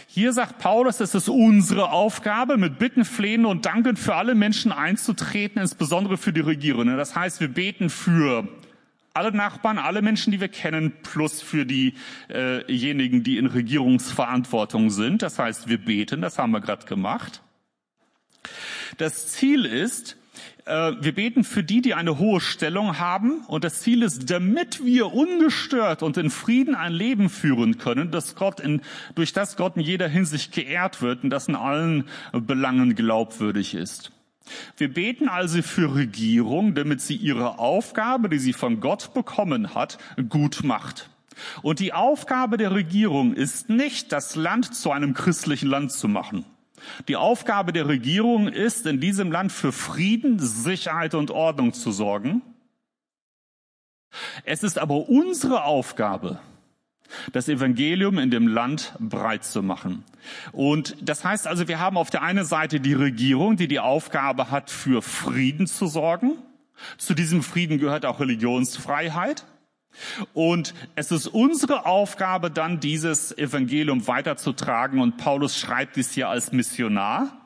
Hier 0.09 0.33
sagt 0.33 0.59
Paulus, 0.59 0.99
es 0.99 1.15
ist 1.15 1.29
unsere 1.29 1.91
Aufgabe, 1.91 2.57
mit 2.57 2.79
Bitten, 2.79 3.05
Flehen 3.05 3.47
und 3.47 3.67
Danken 3.67 3.97
für 3.97 4.17
alle 4.17 4.35
Menschen 4.35 4.73
einzutreten, 4.73 5.63
insbesondere 5.63 6.17
für 6.17 6.33
die 6.33 6.41
Regierenden. 6.41 6.97
Das 6.97 7.15
heißt, 7.15 7.41
wir 7.41 7.49
beten 7.49 7.89
für 7.89 8.49
alle 9.15 9.31
Nachbarn, 9.33 9.79
alle 9.79 10.03
Menschen, 10.03 10.33
die 10.33 10.41
wir 10.41 10.49
kennen, 10.49 10.93
plus 11.03 11.41
für 11.41 11.65
diejenigen, 11.67 13.23
die 13.23 13.39
in 13.39 13.47
Regierungsverantwortung 13.47 14.91
sind. 14.91 15.23
Das 15.23 15.39
heißt, 15.39 15.69
wir 15.69 15.79
beten, 15.79 16.21
das 16.21 16.39
haben 16.39 16.51
wir 16.51 16.61
gerade 16.61 16.87
gemacht. 16.87 17.41
Das 18.99 19.29
Ziel 19.29 19.65
ist, 19.65 20.17
äh, 20.67 20.93
wir 21.01 21.15
beten 21.15 21.45
für 21.45 21.63
die, 21.63 21.83
die 21.83 21.95
eine 21.95 22.19
hohe 22.19 22.41
Stellung 22.41 22.99
haben. 22.99 23.41
Und 23.47 23.65
das 23.65 23.81
Ziel 23.81 24.03
ist, 24.03 24.31
damit 24.31 24.85
wir 24.85 25.13
ungestört 25.13 26.03
und 26.03 26.17
in 26.17 26.31
Frieden 26.31 26.75
ein 26.75 26.93
Leben 26.93 27.29
führen 27.29 27.79
können, 27.79 28.11
dass 28.11 28.35
Gott 28.35 28.61
in, 28.61 28.83
durch 29.15 29.33
das 29.33 29.57
Gott 29.57 29.77
in 29.77 29.83
jeder 29.83 30.09
Hinsicht 30.09 30.53
geehrt 30.53 31.03
wird 31.03 31.25
und 31.25 31.31
das 31.31 31.49
in 31.49 31.57
allen 31.57 32.05
Belangen 32.33 32.95
glaubwürdig 32.95 33.75
ist. 33.75 34.13
Wir 34.77 34.93
beten 34.93 35.29
also 35.29 35.63
für 35.63 35.95
Regierung, 35.95 36.75
damit 36.75 37.01
sie 37.01 37.17
ihre 37.17 37.59
Aufgabe, 37.59 38.29
die 38.29 38.39
sie 38.39 38.53
von 38.53 38.81
Gott 38.81 39.15
bekommen 39.15 39.75
hat, 39.75 39.99
gut 40.29 40.65
macht. 40.65 41.09
Und 41.63 41.81
die 41.81 41.93
Aufgabe 41.93 42.57
der 42.57 42.73
Regierung 42.73 43.35
ist 43.35 43.69
nicht, 43.69 44.13
das 44.13 44.37
Land 44.37 44.75
zu 44.75 44.91
einem 44.91 45.15
christlichen 45.15 45.69
Land 45.69 45.93
zu 45.93 46.09
machen. 46.09 46.45
Die 47.09 47.17
Aufgabe 47.17 47.73
der 47.73 47.89
Regierung 47.89 48.49
ist, 48.49 48.87
in 48.87 49.01
diesem 49.01 49.33
Land 49.33 49.53
für 49.53 49.73
Frieden, 49.73 50.39
Sicherheit 50.39 51.15
und 51.15 51.31
Ordnung 51.31 51.73
zu 51.73 51.93
sorgen. 51.93 52.43
Es 54.45 54.63
ist 54.63 54.79
aber 54.79 55.09
unsere 55.09 55.65
Aufgabe, 55.65 56.41
das 57.33 57.49
Evangelium 57.49 58.19
in 58.19 58.31
dem 58.31 58.49
Land 58.49 58.95
breit 58.99 59.45
zu 59.45 59.63
machen. 59.63 60.05
Und 60.53 60.97
das 61.01 61.25
heißt 61.25 61.47
also, 61.47 61.69
wir 61.69 61.79
haben 61.79 61.97
auf 61.97 62.11
der 62.11 62.23
einen 62.23 62.45
Seite 62.45 62.81
die 62.81 62.95
Regierung, 62.95 63.57
die 63.57 63.69
die 63.69 63.81
Aufgabe 63.81 64.51
hat, 64.51 64.71
für 64.71 65.03
Frieden 65.03 65.67
zu 65.67 65.87
sorgen. 65.87 66.39
Zu 66.99 67.15
diesem 67.15 67.43
Frieden 67.43 67.79
gehört 67.79 68.07
auch 68.07 68.21
Religionsfreiheit. 68.21 69.45
Und 70.33 70.75
es 70.95 71.11
ist 71.11 71.27
unsere 71.27 71.87
Aufgabe, 71.87 72.51
dann 72.51 72.81
dieses 72.81 73.37
Evangelium 73.37 74.07
weiterzutragen. 74.07 75.01
Und 75.01 75.17
Paulus 75.17 75.59
schreibt 75.59 75.97
dies 75.97 76.13
hier 76.13 76.29
als 76.29 76.53
Missionar 76.53 77.41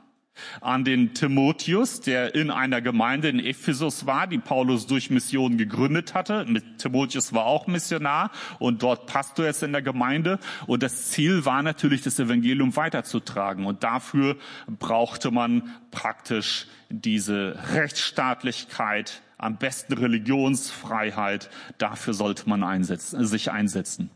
an 0.61 0.85
den 0.85 1.15
Timotheus, 1.15 2.01
der 2.01 2.35
in 2.35 2.51
einer 2.51 2.81
Gemeinde 2.81 3.29
in 3.29 3.39
Ephesus 3.39 4.07
war, 4.07 4.27
die 4.27 4.39
Paulus 4.39 4.87
durch 4.87 5.11
Mission 5.11 5.57
gegründet 5.57 6.15
hatte. 6.15 6.47
Timotheus 6.79 7.33
war 7.33 7.45
auch 7.45 7.67
Missionar 7.67 8.31
und 8.59 8.83
dort 8.83 9.07
Pastor 9.07 9.47
jetzt 9.47 9.63
in 9.63 9.73
der 9.73 9.83
Gemeinde. 9.83 10.39
Und 10.67 10.83
das 10.83 11.11
Ziel 11.11 11.45
war 11.45 11.63
natürlich, 11.63 12.03
das 12.03 12.19
Evangelium 12.19 12.75
weiterzutragen. 12.77 13.67
Und 13.67 13.85
dafür 13.85 14.37
brauchte 14.67 15.31
man 15.31 15.71
praktisch 15.91 16.67
diese 16.91 17.59
Rechtsstaatlichkeit, 17.73 19.23
am 19.45 19.59
besten 19.59 19.93
Religionsfreiheit. 19.93 21.51
Dafür 21.79 22.15
sollte 22.15 22.49
man 22.49 22.63
einsetzen, 22.63 23.25
sich 23.27 23.51
einsetzen. 23.51 24.11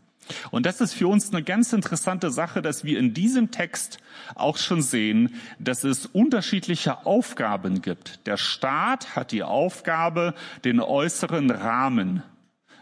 Und 0.51 0.67
das 0.67 0.81
ist 0.81 0.95
für 0.95 1.09
uns 1.09 1.33
eine 1.33 1.43
ganz 1.43 1.73
interessante 1.73 2.31
Sache, 2.31 2.61
dass 2.61 2.85
wir 2.85 2.99
in 2.99 3.15
diesem 3.15 3.51
Text 3.51 3.99
auch 4.35 4.59
schon 4.59 4.83
sehen, 4.83 5.35
dass 5.59 5.85
es 5.85 6.07
unterschiedliche 6.07 7.07
Aufgaben 7.07 7.81
gibt. 7.81 8.27
Der 8.27 8.37
Staat 8.37 9.17
hat 9.17 9.33
die 9.33 9.43
Aufgabe, 9.43 10.35
den 10.65 10.81
äußeren 10.81 11.51
Rahmen 11.51 12.23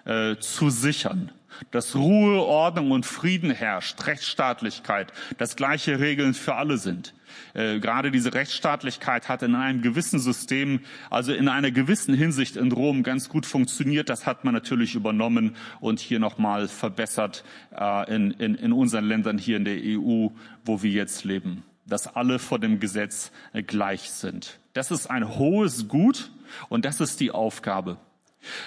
äh, 0.04 0.36
zu 0.38 0.70
sichern 0.70 1.30
dass 1.70 1.94
Ruhe, 1.94 2.40
Ordnung 2.40 2.90
und 2.90 3.06
Frieden 3.06 3.50
herrscht, 3.50 4.06
Rechtsstaatlichkeit, 4.06 5.12
dass 5.38 5.56
gleiche 5.56 6.00
Regeln 6.00 6.34
für 6.34 6.54
alle 6.54 6.78
sind. 6.78 7.14
Äh, 7.54 7.80
gerade 7.80 8.10
diese 8.10 8.34
Rechtsstaatlichkeit 8.34 9.28
hat 9.28 9.42
in 9.42 9.54
einem 9.54 9.82
gewissen 9.82 10.18
System, 10.18 10.80
also 11.10 11.32
in 11.32 11.48
einer 11.48 11.70
gewissen 11.70 12.14
Hinsicht 12.14 12.56
in 12.56 12.72
Rom 12.72 13.02
ganz 13.02 13.28
gut 13.28 13.46
funktioniert. 13.46 14.08
Das 14.08 14.26
hat 14.26 14.44
man 14.44 14.54
natürlich 14.54 14.94
übernommen 14.94 15.56
und 15.80 16.00
hier 16.00 16.18
nochmal 16.18 16.68
verbessert 16.68 17.44
äh, 17.76 18.14
in, 18.14 18.30
in, 18.32 18.54
in 18.54 18.72
unseren 18.72 19.06
Ländern 19.06 19.38
hier 19.38 19.56
in 19.56 19.64
der 19.64 19.78
EU, 19.78 20.28
wo 20.64 20.82
wir 20.82 20.90
jetzt 20.90 21.24
leben. 21.24 21.62
Dass 21.86 22.14
alle 22.14 22.38
vor 22.38 22.58
dem 22.58 22.80
Gesetz 22.80 23.32
äh, 23.52 23.62
gleich 23.62 24.10
sind. 24.10 24.58
Das 24.72 24.90
ist 24.90 25.06
ein 25.06 25.36
hohes 25.36 25.88
Gut 25.88 26.30
und 26.68 26.84
das 26.84 27.00
ist 27.00 27.20
die 27.20 27.30
Aufgabe. 27.30 27.96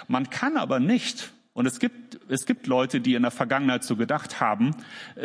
Man 0.07 0.29
kann 0.29 0.57
aber 0.57 0.79
nicht 0.79 1.31
und 1.53 1.65
es 1.65 1.79
gibt, 1.79 2.19
es 2.29 2.45
gibt 2.45 2.67
Leute, 2.67 3.01
die 3.01 3.15
in 3.15 3.23
der 3.23 3.31
Vergangenheit 3.31 3.83
so 3.83 3.95
gedacht 3.95 4.39
haben, 4.39 4.75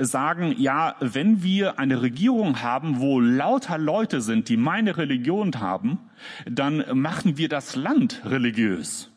sagen, 0.00 0.54
ja, 0.58 0.96
wenn 1.00 1.42
wir 1.42 1.78
eine 1.78 2.02
Regierung 2.02 2.62
haben, 2.62 2.98
wo 3.00 3.20
lauter 3.20 3.78
Leute 3.78 4.20
sind, 4.20 4.48
die 4.48 4.56
meine 4.56 4.96
Religion 4.96 5.52
haben, 5.60 5.98
dann 6.46 6.84
machen 6.98 7.36
wir 7.36 7.48
das 7.48 7.76
Land 7.76 8.22
religiös. 8.24 9.10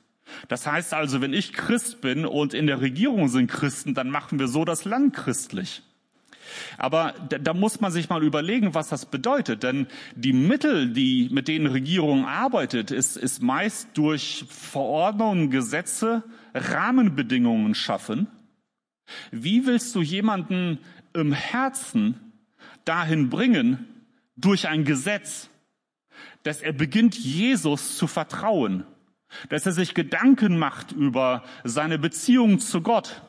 Das 0.47 0.67
heißt 0.67 0.93
also, 0.93 1.21
wenn 1.21 1.33
ich 1.33 1.53
Christ 1.53 2.01
bin 2.01 2.25
und 2.25 2.53
in 2.53 2.67
der 2.67 2.81
Regierung 2.81 3.29
sind 3.29 3.49
Christen, 3.49 3.93
dann 3.93 4.09
machen 4.09 4.39
wir 4.39 4.47
so 4.47 4.65
das 4.65 4.85
Land 4.85 5.15
christlich. 5.15 5.83
Aber 6.77 7.13
da, 7.29 7.37
da, 7.37 7.53
muss 7.53 7.79
man 7.79 7.91
sich 7.91 8.09
mal 8.09 8.23
überlegen, 8.23 8.73
was 8.73 8.89
das 8.89 9.05
bedeutet. 9.05 9.63
Denn 9.63 9.87
die 10.15 10.33
Mittel, 10.33 10.93
die, 10.93 11.29
mit 11.31 11.47
denen 11.47 11.67
Regierung 11.67 12.25
arbeitet, 12.25 12.91
ist, 12.91 13.17
ist 13.17 13.41
meist 13.41 13.89
durch 13.95 14.45
Verordnungen, 14.49 15.49
Gesetze, 15.49 16.23
Rahmenbedingungen 16.53 17.75
schaffen. 17.75 18.27
Wie 19.31 19.65
willst 19.65 19.95
du 19.95 20.01
jemanden 20.01 20.79
im 21.13 21.31
Herzen 21.31 22.15
dahin 22.85 23.29
bringen, 23.29 23.87
durch 24.35 24.67
ein 24.67 24.85
Gesetz, 24.85 25.49
dass 26.43 26.61
er 26.61 26.73
beginnt, 26.73 27.17
Jesus 27.17 27.97
zu 27.97 28.07
vertrauen, 28.07 28.85
dass 29.49 29.65
er 29.65 29.71
sich 29.71 29.93
Gedanken 29.93 30.57
macht 30.57 30.91
über 30.91 31.43
seine 31.63 31.99
Beziehung 31.99 32.59
zu 32.59 32.81
Gott, 32.81 33.21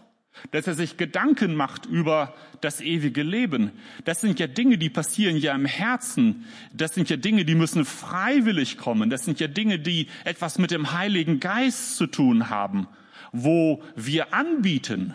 dass 0.50 0.66
er 0.66 0.74
sich 0.74 0.96
Gedanken 0.96 1.54
macht 1.54 1.86
über 1.86 2.34
das 2.60 2.80
ewige 2.80 3.22
Leben. 3.22 3.72
Das 4.04 4.20
sind 4.20 4.40
ja 4.40 4.46
Dinge, 4.46 4.78
die 4.78 4.90
passieren 4.90 5.36
ja 5.36 5.54
im 5.54 5.64
Herzen. 5.64 6.44
Das 6.72 6.94
sind 6.94 7.10
ja 7.10 7.16
Dinge, 7.16 7.44
die 7.44 7.54
müssen 7.54 7.84
freiwillig 7.84 8.78
kommen. 8.78 9.10
Das 9.10 9.24
sind 9.24 9.40
ja 9.40 9.48
Dinge, 9.48 9.78
die 9.78 10.08
etwas 10.24 10.58
mit 10.58 10.70
dem 10.70 10.92
Heiligen 10.92 11.40
Geist 11.40 11.96
zu 11.96 12.06
tun 12.06 12.50
haben, 12.50 12.88
wo 13.32 13.82
wir 13.94 14.34
anbieten 14.34 15.14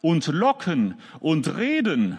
und 0.00 0.26
locken 0.26 0.94
und 1.20 1.56
reden. 1.56 2.18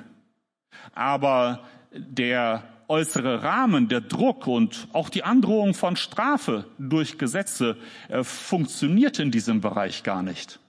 Aber 0.94 1.64
der 1.94 2.64
äußere 2.88 3.44
Rahmen, 3.44 3.88
der 3.88 4.02
Druck 4.02 4.48
und 4.48 4.88
auch 4.94 5.10
die 5.10 5.24
Androhung 5.24 5.76
von 5.76 5.96
Strafe 5.96 6.66
durch 6.80 7.18
Gesetze 7.18 7.78
äh, 8.10 8.24
funktioniert 8.24 9.20
in 9.20 9.32
diesem 9.32 9.62
Bereich 9.62 10.04
gar 10.04 10.24
nicht. 10.24 10.60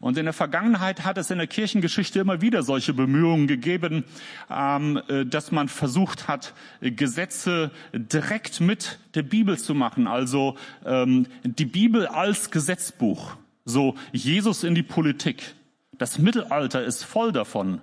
Und 0.00 0.18
in 0.18 0.24
der 0.24 0.32
Vergangenheit 0.32 1.04
hat 1.04 1.18
es 1.18 1.30
in 1.30 1.38
der 1.38 1.46
Kirchengeschichte 1.46 2.20
immer 2.20 2.40
wieder 2.40 2.62
solche 2.62 2.92
Bemühungen 2.92 3.46
gegeben, 3.46 4.04
ähm, 4.50 5.00
äh, 5.08 5.24
dass 5.24 5.52
man 5.52 5.68
versucht 5.68 6.28
hat, 6.28 6.54
Gesetze 6.80 7.70
direkt 7.92 8.60
mit 8.60 8.98
der 9.14 9.22
Bibel 9.22 9.58
zu 9.58 9.74
machen. 9.74 10.06
Also 10.06 10.56
ähm, 10.84 11.26
die 11.44 11.66
Bibel 11.66 12.06
als 12.06 12.50
Gesetzbuch. 12.50 13.36
So 13.64 13.94
Jesus 14.12 14.64
in 14.64 14.74
die 14.74 14.82
Politik. 14.82 15.54
Das 15.92 16.18
Mittelalter 16.18 16.82
ist 16.84 17.04
voll 17.04 17.32
davon. 17.32 17.80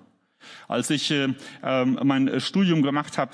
Als 0.67 0.89
ich 0.89 1.11
äh, 1.11 1.33
ähm, 1.63 1.99
mein 2.03 2.39
Studium 2.39 2.81
gemacht 2.81 3.17
habe, 3.17 3.31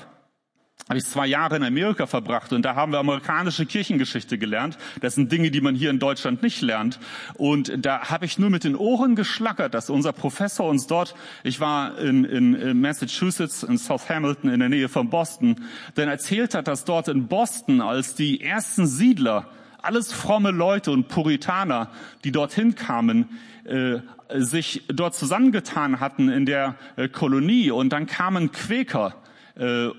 habe 0.88 1.00
ich 1.00 1.04
zwei 1.04 1.26
Jahre 1.26 1.56
in 1.56 1.64
Amerika 1.64 2.06
verbracht 2.06 2.52
und 2.52 2.62
da 2.62 2.76
haben 2.76 2.92
wir 2.92 3.00
amerikanische 3.00 3.66
Kirchengeschichte 3.66 4.38
gelernt. 4.38 4.78
Das 5.00 5.16
sind 5.16 5.32
Dinge, 5.32 5.50
die 5.50 5.60
man 5.60 5.74
hier 5.74 5.90
in 5.90 5.98
Deutschland 5.98 6.44
nicht 6.44 6.62
lernt. 6.62 7.00
Und 7.34 7.84
da 7.84 8.08
habe 8.08 8.24
ich 8.24 8.38
nur 8.38 8.50
mit 8.50 8.62
den 8.62 8.76
Ohren 8.76 9.16
geschlackert, 9.16 9.74
dass 9.74 9.90
unser 9.90 10.12
Professor 10.12 10.68
uns 10.68 10.86
dort, 10.86 11.16
ich 11.42 11.58
war 11.58 11.98
in, 11.98 12.24
in 12.24 12.80
Massachusetts, 12.80 13.64
in 13.64 13.78
South 13.78 14.08
Hamilton, 14.08 14.48
in 14.48 14.60
der 14.60 14.68
Nähe 14.68 14.88
von 14.88 15.10
Boston, 15.10 15.56
dann 15.96 16.08
erzählt 16.08 16.54
hat, 16.54 16.68
dass 16.68 16.84
dort 16.84 17.08
in 17.08 17.26
Boston, 17.26 17.80
als 17.80 18.14
die 18.14 18.40
ersten 18.40 18.86
Siedler, 18.86 19.50
alles 19.82 20.12
fromme 20.12 20.52
Leute 20.52 20.92
und 20.92 21.08
Puritaner, 21.08 21.90
die 22.22 22.30
dorthin 22.30 22.76
kamen, 22.76 23.38
äh, 23.64 23.98
sich 24.34 24.84
dort 24.86 25.16
zusammengetan 25.16 25.98
hatten 25.98 26.28
in 26.28 26.46
der 26.46 26.76
äh, 26.94 27.08
Kolonie 27.08 27.72
und 27.72 27.90
dann 27.90 28.06
kamen 28.06 28.52
Quäker 28.52 29.14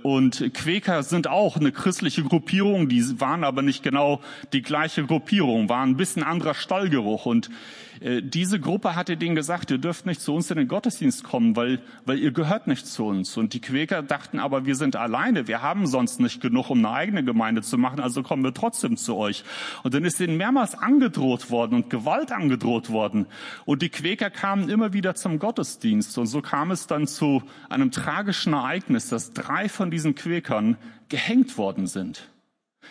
und 0.03 0.53
Quäker 0.53 1.01
sind 1.01 1.27
auch 1.27 1.55
eine 1.55 1.71
christliche 1.71 2.23
Gruppierung, 2.23 2.89
die 2.89 3.19
waren 3.19 3.43
aber 3.43 3.63
nicht 3.63 3.81
genau 3.81 4.21
die 4.53 4.61
gleiche 4.61 5.03
Gruppierung, 5.03 5.67
waren 5.67 5.91
ein 5.91 5.97
bisschen 5.97 6.21
anderer 6.21 6.53
Stallgeruch. 6.53 7.25
Und 7.25 7.47
äh, 7.47 7.51
diese 8.01 8.59
Gruppe 8.59 8.95
hatte 8.95 9.17
denen 9.17 9.35
gesagt, 9.35 9.71
ihr 9.71 9.77
dürft 9.77 10.05
nicht 10.05 10.21
zu 10.21 10.33
uns 10.33 10.51
in 10.51 10.57
den 10.57 10.67
Gottesdienst 10.67 11.23
kommen, 11.23 11.55
weil, 11.55 11.79
weil 12.05 12.19
ihr 12.19 12.31
gehört 12.31 12.67
nicht 12.67 12.85
zu 12.85 13.05
uns. 13.05 13.37
Und 13.37 13.53
die 13.53 13.61
Quäker 13.61 14.03
dachten 14.03 14.39
aber, 14.39 14.65
wir 14.65 14.75
sind 14.75 14.95
alleine, 14.95 15.47
wir 15.47 15.61
haben 15.61 15.87
sonst 15.87 16.19
nicht 16.19 16.41
genug, 16.41 16.69
um 16.69 16.85
eine 16.85 16.93
eigene 16.93 17.23
Gemeinde 17.23 17.61
zu 17.61 17.77
machen, 17.77 17.99
also 17.99 18.23
kommen 18.23 18.43
wir 18.43 18.53
trotzdem 18.53 18.97
zu 18.97 19.15
euch. 19.15 19.43
Und 19.83 19.93
dann 19.93 20.05
ist 20.05 20.19
ihnen 20.19 20.37
mehrmals 20.37 20.75
angedroht 20.75 21.49
worden 21.49 21.75
und 21.75 21.89
Gewalt 21.89 22.31
angedroht 22.31 22.89
worden. 22.89 23.25
Und 23.65 23.81
die 23.81 23.89
Quäker 23.89 24.29
kamen 24.29 24.69
immer 24.69 24.93
wieder 24.93 25.15
zum 25.15 25.39
Gottesdienst. 25.39 26.17
Und 26.17 26.27
so 26.27 26.41
kam 26.41 26.71
es 26.71 26.87
dann 26.87 27.07
zu 27.07 27.43
einem 27.69 27.91
tragischen 27.91 28.53
Ereignis, 28.53 29.09
dass 29.09 29.33
drei 29.33 29.69
von 29.69 29.91
diesen 29.91 30.15
Quäkern 30.15 30.77
gehängt 31.09 31.57
worden 31.57 31.87
sind. 31.87 32.29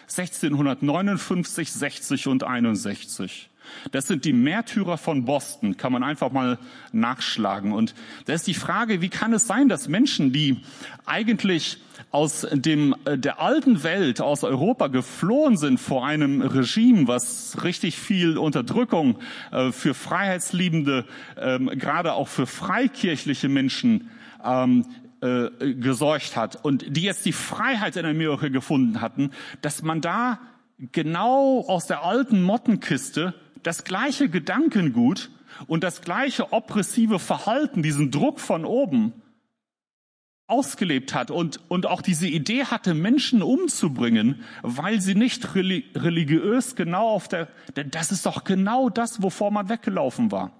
1659, 0.08 1.72
60 1.72 2.26
und 2.28 2.44
61. 2.44 3.50
Das 3.92 4.06
sind 4.06 4.24
die 4.24 4.32
Märtyrer 4.32 4.98
von 4.98 5.24
Boston, 5.24 5.76
kann 5.76 5.92
man 5.92 6.02
einfach 6.02 6.32
mal 6.32 6.58
nachschlagen. 6.92 7.72
Und 7.72 7.94
da 8.26 8.34
ist 8.34 8.46
die 8.46 8.54
Frage, 8.54 9.00
wie 9.00 9.08
kann 9.08 9.32
es 9.32 9.46
sein, 9.46 9.68
dass 9.68 9.88
Menschen, 9.88 10.32
die 10.32 10.60
eigentlich 11.04 11.78
aus 12.10 12.46
dem, 12.50 12.94
äh, 13.04 13.18
der 13.18 13.40
alten 13.40 13.82
Welt, 13.82 14.20
aus 14.20 14.44
Europa 14.44 14.88
geflohen 14.88 15.56
sind 15.56 15.78
vor 15.78 16.06
einem 16.06 16.40
Regime, 16.40 17.08
was 17.08 17.62
richtig 17.62 17.98
viel 17.98 18.38
Unterdrückung 18.38 19.18
äh, 19.52 19.72
für 19.72 19.94
Freiheitsliebende, 19.94 21.04
ähm, 21.36 21.70
gerade 21.74 22.12
auch 22.12 22.28
für 22.28 22.46
freikirchliche 22.46 23.48
Menschen 23.48 24.10
ähm, 24.44 24.86
äh, 25.20 25.74
gesorgt 25.74 26.36
hat 26.36 26.64
und 26.64 26.84
die 26.96 27.02
jetzt 27.02 27.24
die 27.24 27.32
Freiheit 27.32 27.96
in 27.96 28.04
Amerika 28.04 28.48
gefunden 28.48 29.00
hatten, 29.00 29.30
dass 29.62 29.82
man 29.82 30.00
da 30.00 30.38
genau 30.92 31.64
aus 31.66 31.86
der 31.86 32.04
alten 32.04 32.42
Mottenkiste 32.42 33.34
das 33.66 33.82
gleiche 33.82 34.28
Gedankengut 34.28 35.30
und 35.66 35.82
das 35.82 36.00
gleiche 36.00 36.52
oppressive 36.52 37.18
Verhalten, 37.18 37.82
diesen 37.82 38.12
Druck 38.12 38.38
von 38.38 38.64
oben 38.64 39.12
ausgelebt 40.46 41.12
hat 41.12 41.32
und, 41.32 41.60
und 41.68 41.86
auch 41.86 42.02
diese 42.02 42.28
Idee 42.28 42.66
hatte, 42.66 42.94
Menschen 42.94 43.42
umzubringen, 43.42 44.44
weil 44.62 45.00
sie 45.00 45.16
nicht 45.16 45.56
religiös 45.56 46.76
genau 46.76 47.08
auf 47.08 47.26
der, 47.26 47.48
denn 47.74 47.90
das 47.90 48.12
ist 48.12 48.26
doch 48.26 48.44
genau 48.44 48.88
das, 48.88 49.22
wovor 49.22 49.50
man 49.50 49.68
weggelaufen 49.68 50.30
war. 50.30 50.52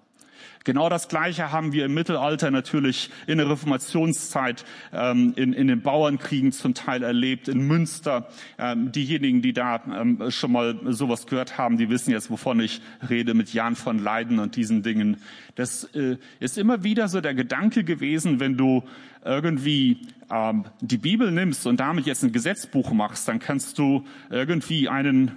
Genau 0.65 0.89
das 0.89 1.09
Gleiche 1.09 1.53
haben 1.53 1.73
wir 1.73 1.85
im 1.85 1.95
Mittelalter 1.95 2.51
natürlich 2.51 3.11
in 3.27 3.39
der 3.39 3.49
Reformationszeit, 3.49 4.65
ähm, 4.93 5.33
in, 5.37 5.53
in 5.53 5.69
den 5.69 5.81
Bauernkriegen 5.81 6.51
zum 6.51 6.75
Teil 6.75 7.03
erlebt, 7.03 7.49
in 7.49 7.67
Münster. 7.67 8.29
Ähm, 8.59 8.91
diejenigen, 8.91 9.43
die 9.43 9.53
da 9.53 9.81
ähm, 9.87 10.31
schon 10.31 10.53
mal 10.53 10.79
sowas 10.93 11.27
gehört 11.27 11.57
haben, 11.57 11.77
die 11.77 11.89
wissen 11.89 12.11
jetzt, 12.11 12.31
wovon 12.31 12.61
ich 12.61 12.81
rede, 13.09 13.35
mit 13.35 13.53
Jan 13.53 13.77
von 13.77 13.99
Leiden 13.99 14.39
und 14.41 14.57
diesen 14.57 14.83
Dingen. 14.83 15.19
Das 15.55 15.85
äh, 15.95 16.17
ist 16.41 16.59
immer 16.59 16.83
wieder 16.83 17.09
so 17.09 17.21
der 17.21 17.35
Gedanke 17.35 17.85
gewesen, 17.85 18.41
wenn 18.41 18.57
du 18.57 18.83
irgendwie 19.25 20.01
ähm, 20.31 20.65
die 20.81 20.99
Bibel 20.99 21.31
nimmst 21.31 21.67
und 21.67 21.81
damit 21.81 22.07
jetzt 22.07 22.25
ein 22.25 22.33
Gesetzbuch 22.33 22.93
machst, 22.93 23.29
dann 23.29 23.39
kannst 23.39 23.79
du 23.79 24.05
irgendwie 24.31 24.89
einen, 24.89 25.33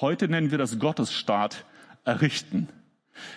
heute 0.00 0.28
nennen 0.28 0.50
wir 0.50 0.58
das 0.58 0.78
Gottesstaat, 0.78 1.64
errichten. 2.04 2.68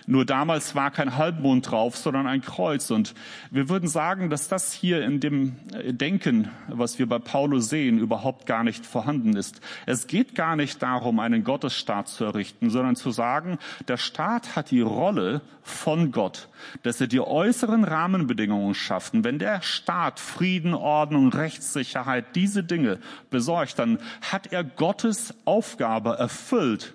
Nur 0.06 0.26
damals 0.26 0.76
war 0.76 0.92
kein 0.92 1.18
Halbmond 1.18 1.70
drauf, 1.70 1.98
sondern 1.98 2.28
ein 2.28 2.42
Kreuz. 2.42 2.92
Und 2.92 3.14
wir 3.52 3.70
würden 3.70 3.88
sagen, 3.88 4.30
dass 4.30 4.48
das 4.48 4.74
hier 4.74 5.04
in 5.04 5.20
dem 5.20 5.56
Denken, 5.90 6.50
was 6.68 7.00
wir 7.00 7.08
bei 7.08 7.20
Paulus 7.20 7.70
sehen, 7.70 8.00
überhaupt 8.00 8.46
gar 8.46 8.64
nicht 8.64 8.86
vorhanden 8.86 9.36
ist. 9.36 9.62
Es 9.86 10.08
geht 10.08 10.36
gar 10.36 10.56
nicht 10.56 10.82
darum, 10.82 11.20
einen 11.20 11.44
Gottesstaat 11.44 12.08
zu 12.08 12.26
errichten, 12.26 12.70
sondern 12.70 12.96
zu 12.96 13.12
sagen, 13.12 13.58
der 13.88 13.98
Staat 13.98 14.56
hat 14.56 14.72
die 14.72 14.82
Rolle 14.82 15.42
von 15.62 16.12
Gott, 16.12 16.48
dass 16.84 17.02
er 17.02 17.08
die 17.08 17.20
äußeren 17.20 17.84
Rahmenbedingungen 17.84 18.74
schafft. 18.74 19.14
Und 19.14 19.24
wenn 19.24 19.40
der 19.40 19.62
Staat 19.62 20.20
Frieden, 20.20 20.74
Ordnung, 20.74 21.30
Rechtssicherheit, 21.30 22.36
diese 22.36 22.64
Dinge 22.64 23.00
besorgt, 23.30 23.78
dann 23.80 24.00
hat 24.22 24.52
er 24.52 24.64
Gottes 24.64 25.34
Aufgabe 25.46 26.12
erfüllt 26.18 26.94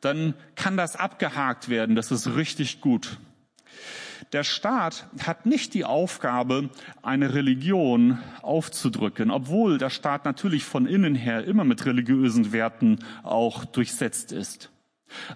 dann 0.00 0.34
kann 0.54 0.76
das 0.76 0.96
abgehakt 0.96 1.68
werden. 1.68 1.96
Das 1.96 2.10
ist 2.10 2.34
richtig 2.36 2.80
gut. 2.80 3.18
Der 4.32 4.44
Staat 4.44 5.06
hat 5.24 5.46
nicht 5.46 5.72
die 5.74 5.84
Aufgabe, 5.84 6.68
eine 7.02 7.34
Religion 7.34 8.18
aufzudrücken, 8.42 9.30
obwohl 9.30 9.78
der 9.78 9.90
Staat 9.90 10.24
natürlich 10.24 10.64
von 10.64 10.86
innen 10.86 11.14
her 11.14 11.44
immer 11.44 11.64
mit 11.64 11.86
religiösen 11.86 12.52
Werten 12.52 12.98
auch 13.22 13.64
durchsetzt 13.64 14.32
ist. 14.32 14.70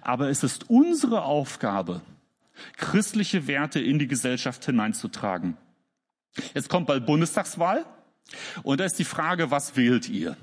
Aber 0.01 0.29
es 0.29 0.43
ist 0.43 0.69
unsere 0.69 1.23
Aufgabe, 1.23 2.01
christliche 2.77 3.47
Werte 3.47 3.79
in 3.79 3.97
die 3.97 4.07
Gesellschaft 4.07 4.63
hineinzutragen. 4.65 5.57
Jetzt 6.53 6.69
kommt 6.69 6.87
bald 6.87 7.05
Bundestagswahl 7.05 7.85
und 8.61 8.79
da 8.79 8.85
ist 8.85 8.99
die 8.99 9.05
Frage, 9.05 9.49
was 9.49 9.75
wählt 9.75 10.07
ihr? 10.09 10.37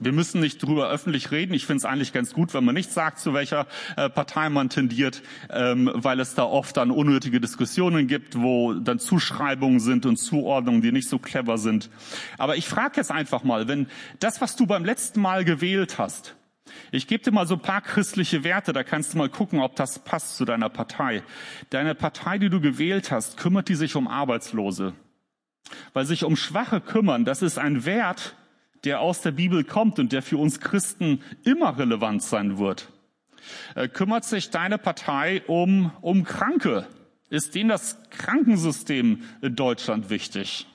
Wir 0.00 0.12
müssen 0.12 0.40
nicht 0.40 0.62
drüber 0.62 0.90
öffentlich 0.90 1.32
reden. 1.32 1.54
Ich 1.54 1.66
finde 1.66 1.78
es 1.78 1.84
eigentlich 1.84 2.12
ganz 2.12 2.32
gut, 2.32 2.54
wenn 2.54 2.64
man 2.64 2.74
nicht 2.74 2.92
sagt, 2.92 3.18
zu 3.18 3.34
welcher 3.34 3.66
äh, 3.96 4.08
Partei 4.08 4.48
man 4.48 4.68
tendiert, 4.68 5.22
ähm, 5.50 5.90
weil 5.92 6.20
es 6.20 6.34
da 6.34 6.44
oft 6.44 6.76
dann 6.76 6.92
unnötige 6.92 7.40
Diskussionen 7.40 8.06
gibt, 8.06 8.40
wo 8.40 8.74
dann 8.74 9.00
Zuschreibungen 9.00 9.80
sind 9.80 10.06
und 10.06 10.16
Zuordnungen, 10.16 10.82
die 10.82 10.92
nicht 10.92 11.08
so 11.08 11.18
clever 11.18 11.58
sind. 11.58 11.90
Aber 12.36 12.56
ich 12.56 12.68
frage 12.68 12.96
jetzt 12.96 13.10
einfach 13.10 13.42
mal, 13.42 13.66
wenn 13.66 13.88
das, 14.20 14.40
was 14.40 14.54
du 14.54 14.66
beim 14.66 14.84
letzten 14.84 15.20
Mal 15.20 15.44
gewählt 15.44 15.98
hast, 15.98 16.36
ich 16.92 17.06
gebe 17.06 17.24
dir 17.24 17.32
mal 17.32 17.46
so 17.46 17.54
ein 17.54 17.62
paar 17.62 17.80
christliche 17.80 18.44
Werte, 18.44 18.72
da 18.72 18.84
kannst 18.84 19.14
du 19.14 19.18
mal 19.18 19.28
gucken, 19.28 19.60
ob 19.60 19.74
das 19.76 19.98
passt 20.00 20.36
zu 20.36 20.44
deiner 20.44 20.68
Partei. 20.68 21.22
Deine 21.70 21.94
Partei, 21.94 22.38
die 22.38 22.50
du 22.50 22.60
gewählt 22.60 23.10
hast, 23.10 23.36
kümmert 23.36 23.68
die 23.68 23.74
sich 23.74 23.96
um 23.96 24.06
Arbeitslose. 24.06 24.92
Weil 25.92 26.06
sich 26.06 26.24
um 26.24 26.36
Schwache 26.36 26.80
kümmern, 26.80 27.24
das 27.24 27.42
ist 27.42 27.58
ein 27.58 27.84
Wert, 27.84 28.36
der 28.84 29.00
aus 29.00 29.22
der 29.22 29.32
Bibel 29.32 29.64
kommt 29.64 29.98
und 29.98 30.12
der 30.12 30.22
für 30.22 30.38
uns 30.38 30.60
Christen 30.60 31.22
immer 31.44 31.78
relevant 31.78 32.22
sein 32.22 32.58
wird. 32.58 32.88
Äh, 33.74 33.88
kümmert 33.88 34.24
sich 34.24 34.50
deine 34.50 34.78
Partei 34.78 35.42
um, 35.46 35.92
um 36.00 36.24
Kranke? 36.24 36.86
Ist 37.30 37.54
denen 37.54 37.68
das 37.68 37.98
Krankensystem 38.10 39.22
in 39.42 39.54
Deutschland 39.56 40.10
wichtig? 40.10 40.66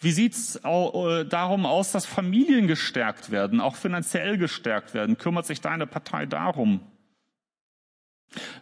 Wie 0.00 0.12
sieht's 0.12 0.56
äh, 0.56 1.24
darum 1.24 1.66
aus, 1.66 1.92
dass 1.92 2.06
Familien 2.06 2.68
gestärkt 2.68 3.30
werden, 3.30 3.60
auch 3.60 3.76
finanziell 3.76 4.38
gestärkt 4.38 4.94
werden? 4.94 5.18
Kümmert 5.18 5.46
sich 5.46 5.60
deine 5.60 5.86
Partei 5.86 6.26
darum? 6.26 6.80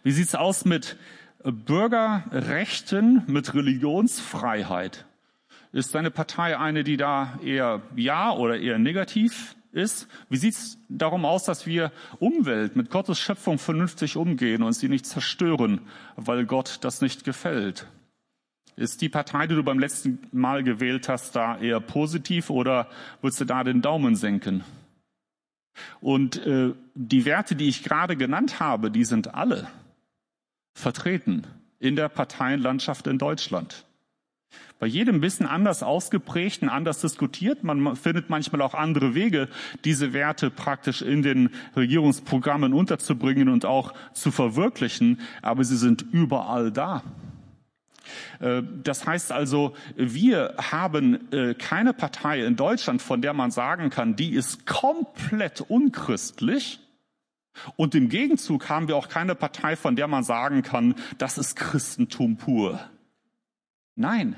Wie 0.02 0.12
sieht's 0.12 0.34
aus 0.34 0.64
mit 0.64 0.96
Bürgerrechten, 1.44 3.22
mit 3.26 3.54
Religionsfreiheit? 3.54 5.06
Ist 5.76 5.94
deine 5.94 6.10
Partei 6.10 6.58
eine, 6.58 6.84
die 6.84 6.96
da 6.96 7.38
eher 7.44 7.82
ja 7.96 8.32
oder 8.32 8.58
eher 8.58 8.78
negativ 8.78 9.56
ist? 9.72 10.08
Wie 10.30 10.38
sieht 10.38 10.54
es 10.54 10.78
darum 10.88 11.26
aus, 11.26 11.44
dass 11.44 11.66
wir 11.66 11.92
Umwelt 12.18 12.76
mit 12.76 12.88
Gottes 12.88 13.18
Schöpfung 13.18 13.58
vernünftig 13.58 14.16
umgehen 14.16 14.62
und 14.62 14.72
sie 14.72 14.88
nicht 14.88 15.04
zerstören, 15.04 15.82
weil 16.16 16.46
Gott 16.46 16.78
das 16.80 17.02
nicht 17.02 17.24
gefällt? 17.24 17.86
Ist 18.76 19.02
die 19.02 19.10
Partei, 19.10 19.46
die 19.46 19.54
du 19.54 19.62
beim 19.62 19.78
letzten 19.78 20.26
Mal 20.32 20.62
gewählt 20.62 21.10
hast, 21.10 21.36
da 21.36 21.58
eher 21.58 21.80
positiv 21.80 22.48
oder 22.48 22.88
würdest 23.20 23.42
du 23.42 23.44
da 23.44 23.62
den 23.62 23.82
Daumen 23.82 24.16
senken? 24.16 24.64
Und 26.00 26.38
äh, 26.46 26.72
die 26.94 27.26
Werte, 27.26 27.54
die 27.54 27.68
ich 27.68 27.82
gerade 27.82 28.16
genannt 28.16 28.60
habe, 28.60 28.90
die 28.90 29.04
sind 29.04 29.34
alle 29.34 29.68
vertreten 30.72 31.46
in 31.78 31.96
der 31.96 32.08
Parteienlandschaft 32.08 33.06
in 33.08 33.18
Deutschland 33.18 33.84
bei 34.78 34.86
jedem 34.86 35.20
bisschen 35.20 35.46
anders 35.46 35.82
ausgeprägt 35.82 36.62
und 36.62 36.68
anders 36.68 37.00
diskutiert. 37.00 37.64
Man 37.64 37.96
findet 37.96 38.28
manchmal 38.28 38.60
auch 38.62 38.74
andere 38.74 39.14
Wege, 39.14 39.48
diese 39.84 40.12
Werte 40.12 40.50
praktisch 40.50 41.02
in 41.02 41.22
den 41.22 41.50
Regierungsprogrammen 41.76 42.74
unterzubringen 42.74 43.48
und 43.48 43.64
auch 43.64 43.94
zu 44.12 44.30
verwirklichen, 44.30 45.20
aber 45.42 45.64
sie 45.64 45.76
sind 45.76 46.04
überall 46.12 46.70
da. 46.70 47.02
Äh, 48.40 48.62
das 48.82 49.06
heißt 49.06 49.32
also, 49.32 49.74
wir 49.96 50.54
haben 50.58 51.32
äh, 51.32 51.54
keine 51.54 51.92
Partei 51.92 52.44
in 52.44 52.56
Deutschland, 52.56 53.02
von 53.02 53.22
der 53.22 53.32
man 53.32 53.50
sagen 53.50 53.90
kann, 53.90 54.16
die 54.16 54.32
ist 54.34 54.66
komplett 54.66 55.62
unchristlich. 55.62 56.80
Und 57.76 57.94
im 57.94 58.10
Gegenzug 58.10 58.68
haben 58.68 58.86
wir 58.86 58.96
auch 58.96 59.08
keine 59.08 59.34
Partei, 59.34 59.76
von 59.76 59.96
der 59.96 60.08
man 60.08 60.24
sagen 60.24 60.62
kann, 60.62 60.94
das 61.16 61.38
ist 61.38 61.56
Christentum 61.56 62.36
pur. 62.36 62.78
Nein, 63.94 64.36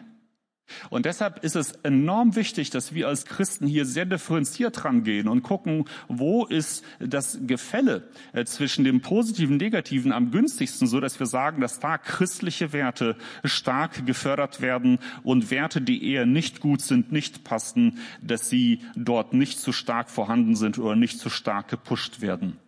und 0.90 1.06
deshalb 1.06 1.44
ist 1.44 1.56
es 1.56 1.72
enorm 1.82 2.36
wichtig, 2.36 2.70
dass 2.70 2.94
wir 2.94 3.08
als 3.08 3.24
Christen 3.24 3.66
hier 3.66 3.84
sehr 3.84 4.04
differenziert 4.04 4.84
rangehen 4.84 5.28
und 5.28 5.42
gucken, 5.42 5.84
wo 6.08 6.44
ist 6.44 6.84
das 6.98 7.38
Gefälle 7.46 8.08
äh, 8.32 8.44
zwischen 8.44 8.84
dem 8.84 9.00
Positiven 9.00 9.54
und 9.54 9.62
Negativen 9.62 10.12
am 10.12 10.30
günstigsten, 10.30 10.86
so 10.86 11.00
dass 11.00 11.18
wir 11.18 11.26
sagen, 11.26 11.60
dass 11.60 11.80
da 11.80 11.98
christliche 11.98 12.72
Werte 12.72 13.16
stark 13.44 14.06
gefördert 14.06 14.60
werden 14.60 14.98
und 15.22 15.50
Werte, 15.50 15.80
die 15.80 16.10
eher 16.10 16.26
nicht 16.26 16.60
gut 16.60 16.80
sind, 16.80 17.12
nicht 17.12 17.44
passen, 17.44 17.98
dass 18.22 18.48
sie 18.48 18.80
dort 18.94 19.32
nicht 19.32 19.58
zu 19.58 19.72
stark 19.72 20.10
vorhanden 20.10 20.54
sind 20.54 20.78
oder 20.78 20.96
nicht 20.96 21.18
zu 21.18 21.30
stark 21.30 21.68
gepusht 21.68 22.20
werden. 22.20 22.58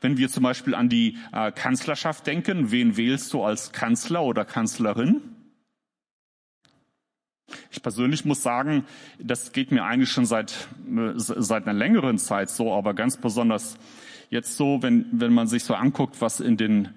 Wenn 0.00 0.18
wir 0.18 0.28
zum 0.28 0.42
Beispiel 0.42 0.74
an 0.74 0.88
die 0.88 1.16
äh, 1.32 1.52
Kanzlerschaft 1.52 2.26
denken, 2.26 2.70
wen 2.70 2.96
wählst 2.96 3.32
du 3.32 3.42
als 3.42 3.72
Kanzler 3.72 4.22
oder 4.22 4.44
Kanzlerin? 4.44 5.22
Ich 7.70 7.82
persönlich 7.82 8.24
muss 8.24 8.42
sagen, 8.42 8.84
das 9.18 9.52
geht 9.52 9.72
mir 9.72 9.84
eigentlich 9.84 10.10
schon 10.10 10.26
seit, 10.26 10.68
seit 11.16 11.66
einer 11.66 11.78
längeren 11.78 12.18
Zeit 12.18 12.50
so, 12.50 12.72
aber 12.72 12.94
ganz 12.94 13.16
besonders 13.16 13.76
jetzt 14.30 14.56
so, 14.56 14.82
wenn, 14.82 15.06
wenn 15.12 15.32
man 15.32 15.46
sich 15.46 15.64
so 15.64 15.74
anguckt, 15.74 16.20
was 16.20 16.40
in 16.40 16.56
den 16.56 16.88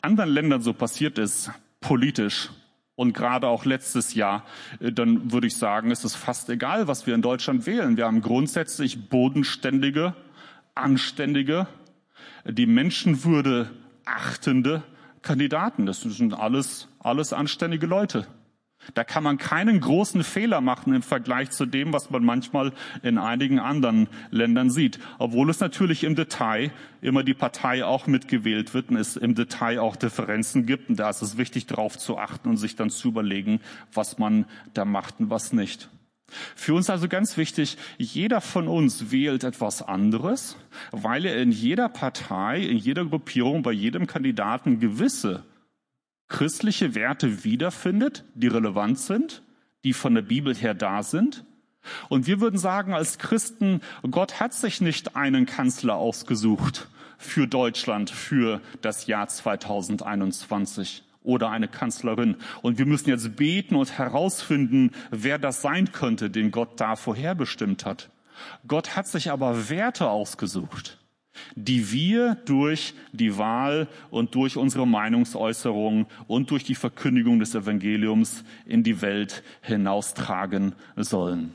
anderen 0.00 0.30
Ländern 0.30 0.62
so 0.62 0.72
passiert 0.72 1.18
ist, 1.18 1.50
politisch 1.80 2.50
und 2.94 3.12
gerade 3.12 3.46
auch 3.48 3.64
letztes 3.64 4.14
Jahr, 4.14 4.44
dann 4.80 5.32
würde 5.32 5.46
ich 5.46 5.56
sagen, 5.56 5.90
es 5.90 6.04
ist 6.04 6.16
fast 6.16 6.50
egal, 6.50 6.88
was 6.88 7.06
wir 7.06 7.14
in 7.14 7.22
Deutschland 7.22 7.66
wählen. 7.66 7.96
Wir 7.96 8.06
haben 8.06 8.22
grundsätzlich 8.22 9.08
bodenständige, 9.08 10.14
anständige, 10.74 11.66
die 12.44 12.66
Menschenwürde 12.66 13.70
achtende 14.04 14.82
Kandidaten. 15.22 15.86
Das 15.86 16.00
sind 16.00 16.34
alles, 16.34 16.88
alles 16.98 17.32
anständige 17.32 17.86
Leute. 17.86 18.26
Da 18.94 19.04
kann 19.04 19.22
man 19.22 19.38
keinen 19.38 19.80
großen 19.80 20.24
Fehler 20.24 20.60
machen 20.60 20.94
im 20.94 21.02
Vergleich 21.02 21.50
zu 21.50 21.66
dem, 21.66 21.92
was 21.92 22.10
man 22.10 22.24
manchmal 22.24 22.72
in 23.02 23.18
einigen 23.18 23.58
anderen 23.58 24.08
Ländern 24.30 24.70
sieht. 24.70 24.98
Obwohl 25.18 25.50
es 25.50 25.60
natürlich 25.60 26.04
im 26.04 26.14
Detail 26.14 26.70
immer 27.00 27.22
die 27.22 27.34
Partei 27.34 27.84
auch 27.84 28.06
mitgewählt 28.06 28.74
wird 28.74 28.90
und 28.90 28.96
es 28.96 29.16
im 29.16 29.34
Detail 29.34 29.80
auch 29.80 29.96
Differenzen 29.96 30.64
gibt. 30.64 30.88
Und 30.88 30.98
da 30.98 31.10
ist 31.10 31.22
es 31.22 31.36
wichtig, 31.36 31.66
darauf 31.66 31.98
zu 31.98 32.18
achten 32.18 32.48
und 32.48 32.56
sich 32.56 32.76
dann 32.76 32.90
zu 32.90 33.08
überlegen, 33.08 33.60
was 33.92 34.18
man 34.18 34.46
da 34.74 34.84
macht 34.84 35.20
und 35.20 35.30
was 35.30 35.52
nicht. 35.52 35.90
Für 36.54 36.74
uns 36.74 36.90
also 36.90 37.08
ganz 37.08 37.38
wichtig, 37.38 37.78
jeder 37.96 38.42
von 38.42 38.68
uns 38.68 39.10
wählt 39.10 39.44
etwas 39.44 39.80
anderes, 39.80 40.56
weil 40.90 41.24
er 41.24 41.40
in 41.40 41.50
jeder 41.50 41.88
Partei, 41.88 42.60
in 42.60 42.76
jeder 42.76 43.06
Gruppierung, 43.06 43.62
bei 43.62 43.72
jedem 43.72 44.06
Kandidaten 44.06 44.78
gewisse 44.78 45.44
christliche 46.28 46.94
Werte 46.94 47.44
wiederfindet, 47.44 48.24
die 48.34 48.48
relevant 48.48 48.98
sind, 48.98 49.42
die 49.84 49.92
von 49.92 50.14
der 50.14 50.22
Bibel 50.22 50.54
her 50.54 50.74
da 50.74 51.02
sind. 51.02 51.44
Und 52.08 52.26
wir 52.26 52.40
würden 52.40 52.58
sagen 52.58 52.92
als 52.92 53.18
Christen, 53.18 53.80
Gott 54.10 54.40
hat 54.40 54.52
sich 54.52 54.80
nicht 54.80 55.16
einen 55.16 55.46
Kanzler 55.46 55.94
ausgesucht 55.94 56.88
für 57.16 57.46
Deutschland 57.46 58.10
für 58.10 58.60
das 58.82 59.06
Jahr 59.06 59.28
2021 59.28 61.04
oder 61.22 61.50
eine 61.50 61.68
Kanzlerin. 61.68 62.36
Und 62.62 62.78
wir 62.78 62.86
müssen 62.86 63.08
jetzt 63.08 63.36
beten 63.36 63.74
und 63.74 63.98
herausfinden, 63.98 64.92
wer 65.10 65.38
das 65.38 65.62
sein 65.62 65.92
könnte, 65.92 66.30
den 66.30 66.50
Gott 66.50 66.80
da 66.80 66.96
vorherbestimmt 66.96 67.86
hat. 67.86 68.10
Gott 68.66 68.96
hat 68.96 69.08
sich 69.08 69.30
aber 69.30 69.68
Werte 69.68 70.08
ausgesucht 70.08 70.97
die 71.54 71.92
wir 71.92 72.36
durch 72.46 72.94
die 73.12 73.38
Wahl 73.38 73.88
und 74.10 74.34
durch 74.34 74.56
unsere 74.56 74.86
Meinungsäußerung 74.86 76.06
und 76.26 76.50
durch 76.50 76.64
die 76.64 76.74
Verkündigung 76.74 77.38
des 77.38 77.54
Evangeliums 77.54 78.44
in 78.66 78.82
die 78.82 79.00
Welt 79.00 79.42
hinaustragen 79.62 80.74
sollen. 80.96 81.52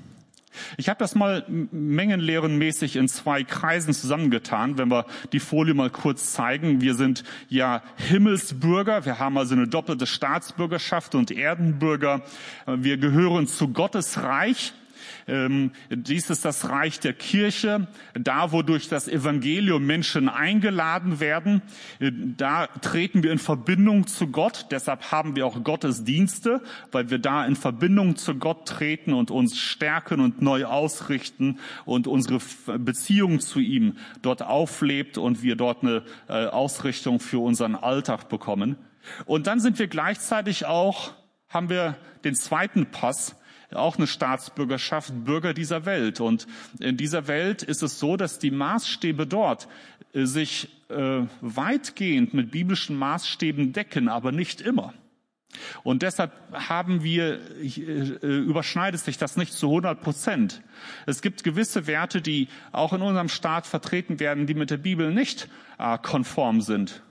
Ich 0.78 0.89
habe 0.89 1.00
das 1.00 1.15
mal 1.15 1.46
mengenlehrenmäßig 1.48 2.96
in 2.96 3.08
zwei 3.08 3.43
Kreisen 3.43 3.93
zusammengetan. 3.93 4.78
Wenn 4.78 4.89
wir 4.89 5.06
die 5.32 5.39
Folie 5.39 5.74
mal 5.74 5.89
kurz 5.89 6.34
zeigen. 6.34 6.82
Wir 6.82 6.96
sind 6.96 7.24
ja 7.50 7.82
Himmelsbürger. 7.96 9.06
Wir 9.06 9.19
haben 9.19 9.38
also 9.38 9.56
eine 9.56 9.67
doppelte 9.67 10.06
Staatsbürgerschaft 10.06 11.15
und 11.15 11.32
Erdenbürger. 11.32 12.22
Wir 12.67 12.98
gehören 12.98 13.48
zu 13.48 13.69
Gottes 13.69 14.22
Reich. 14.22 14.74
Ähm, 15.27 15.71
dies 15.89 16.29
ist 16.29 16.45
das 16.45 16.69
Reich 16.69 16.99
der 16.99 17.13
Kirche, 17.13 17.88
da 18.13 18.51
wodurch 18.51 18.89
das 18.89 19.07
Evangelium 19.07 19.86
Menschen 19.86 20.29
eingeladen 20.29 21.19
werden. 21.19 21.62
Äh, 21.99 22.12
da 22.38 22.67
treten 22.67 23.23
wir 23.23 23.31
in 23.31 23.39
Verbindung 23.39 24.07
zu 24.07 24.27
Gott. 24.27 24.67
Deshalb 24.71 25.12
haben 25.12 25.36
wir 25.36 25.45
auch 25.45 25.63
Gottesdienste, 25.63 26.62
weil 26.91 27.09
wir 27.09 27.19
da 27.19 27.45
in 27.45 27.55
Verbindung 27.55 28.15
zu 28.15 28.36
Gott 28.36 28.67
treten 28.67 29.13
und 29.13 29.31
uns 29.31 29.57
stärken 29.57 30.19
und 30.19 30.41
neu 30.41 30.65
ausrichten 30.65 31.59
und 31.86 32.07
unsere 32.07 32.39
Beziehung 32.77 33.39
zu 33.39 33.59
ihm 33.59 33.97
dort 34.21 34.41
auflebt 34.41 35.17
und 35.17 35.43
wir 35.43 35.55
dort 35.55 35.83
eine 35.83 36.03
äh, 36.27 36.47
Ausrichtung 36.47 37.19
für 37.19 37.39
unseren 37.39 37.75
Alltag 37.75 38.29
bekommen. 38.29 38.77
Und 39.25 39.47
dann 39.47 39.59
sind 39.59 39.79
wir 39.79 39.88
gleichzeitig 39.88 40.65
auch, 40.65 41.13
haben 41.49 41.69
wir 41.69 41.97
den 42.23 42.36
zweiten 42.36 42.88
Pass, 42.88 43.36
auch 43.75 43.97
eine 43.97 44.07
Staatsbürgerschaft, 44.07 45.25
Bürger 45.25 45.53
dieser 45.53 45.86
Welt. 45.86 46.19
Und 46.19 46.47
in 46.79 46.97
dieser 46.97 47.27
Welt 47.27 47.63
ist 47.63 47.83
es 47.83 47.99
so, 47.99 48.17
dass 48.17 48.39
die 48.39 48.51
Maßstäbe 48.51 49.27
dort 49.27 49.67
äh, 50.13 50.25
sich 50.25 50.69
äh, 50.89 51.21
weitgehend 51.41 52.33
mit 52.33 52.51
biblischen 52.51 52.97
Maßstäben 52.97 53.73
decken, 53.73 54.09
aber 54.09 54.31
nicht 54.31 54.62
immer. 54.62 54.93
Und 55.83 56.01
deshalb 56.01 56.31
haben 56.51 57.03
wir, 57.03 57.39
äh, 57.62 58.38
überschneidet 58.39 59.01
sich 59.01 59.17
das 59.17 59.38
nicht 59.38 59.53
zu 59.53 59.67
100 59.67 60.01
Prozent. 60.01 60.62
Es 61.05 61.21
gibt 61.21 61.43
gewisse 61.43 61.88
Werte, 61.88 62.21
die 62.21 62.47
auch 62.71 62.93
in 62.93 63.01
unserem 63.01 63.29
Staat 63.29 63.67
vertreten 63.67 64.19
werden, 64.19 64.47
die 64.47 64.55
mit 64.55 64.71
der 64.71 64.77
Bibel 64.77 65.13
nicht 65.13 65.47
äh, 65.77 65.97
konform 65.97 66.62
sind. 66.62 67.03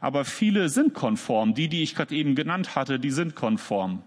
Aber 0.00 0.24
viele 0.24 0.68
sind 0.68 0.94
konform. 0.94 1.54
Die, 1.54 1.68
die 1.68 1.82
ich 1.82 1.94
gerade 1.94 2.14
eben 2.14 2.34
genannt 2.34 2.74
hatte, 2.76 2.98
die 2.98 3.10
sind 3.10 3.34
konform. 3.34 4.02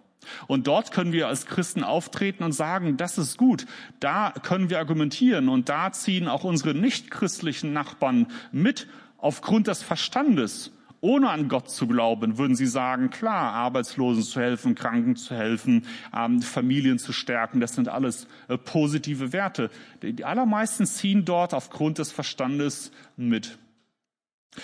Und 0.47 0.67
dort 0.67 0.91
können 0.91 1.13
wir 1.13 1.27
als 1.27 1.45
Christen 1.45 1.83
auftreten 1.83 2.43
und 2.43 2.51
sagen, 2.51 2.97
das 2.97 3.17
ist 3.17 3.37
gut. 3.37 3.65
Da 3.99 4.33
können 4.43 4.69
wir 4.69 4.79
argumentieren 4.79 5.49
und 5.49 5.69
da 5.69 5.91
ziehen 5.91 6.27
auch 6.27 6.43
unsere 6.43 6.73
nichtchristlichen 6.73 7.73
Nachbarn 7.73 8.27
mit 8.51 8.87
aufgrund 9.17 9.67
des 9.67 9.83
Verstandes. 9.83 10.71
Ohne 11.03 11.31
an 11.31 11.49
Gott 11.49 11.69
zu 11.69 11.85
glauben, 11.85 12.37
würden 12.37 12.55
sie 12.55 12.65
sagen, 12.65 13.09
klar, 13.09 13.51
Arbeitslosen 13.51 14.23
zu 14.23 14.39
helfen, 14.39 14.73
Kranken 14.73 15.17
zu 15.17 15.35
helfen, 15.35 15.85
ähm, 16.15 16.41
Familien 16.41 16.97
zu 16.97 17.11
stärken, 17.11 17.59
das 17.59 17.75
sind 17.75 17.89
alles 17.89 18.25
äh, 18.47 18.57
positive 18.57 19.33
Werte. 19.33 19.69
Die 20.01 20.23
allermeisten 20.23 20.85
ziehen 20.85 21.25
dort 21.25 21.53
aufgrund 21.53 21.97
des 21.97 22.13
Verstandes 22.13 22.93
mit. 23.17 23.57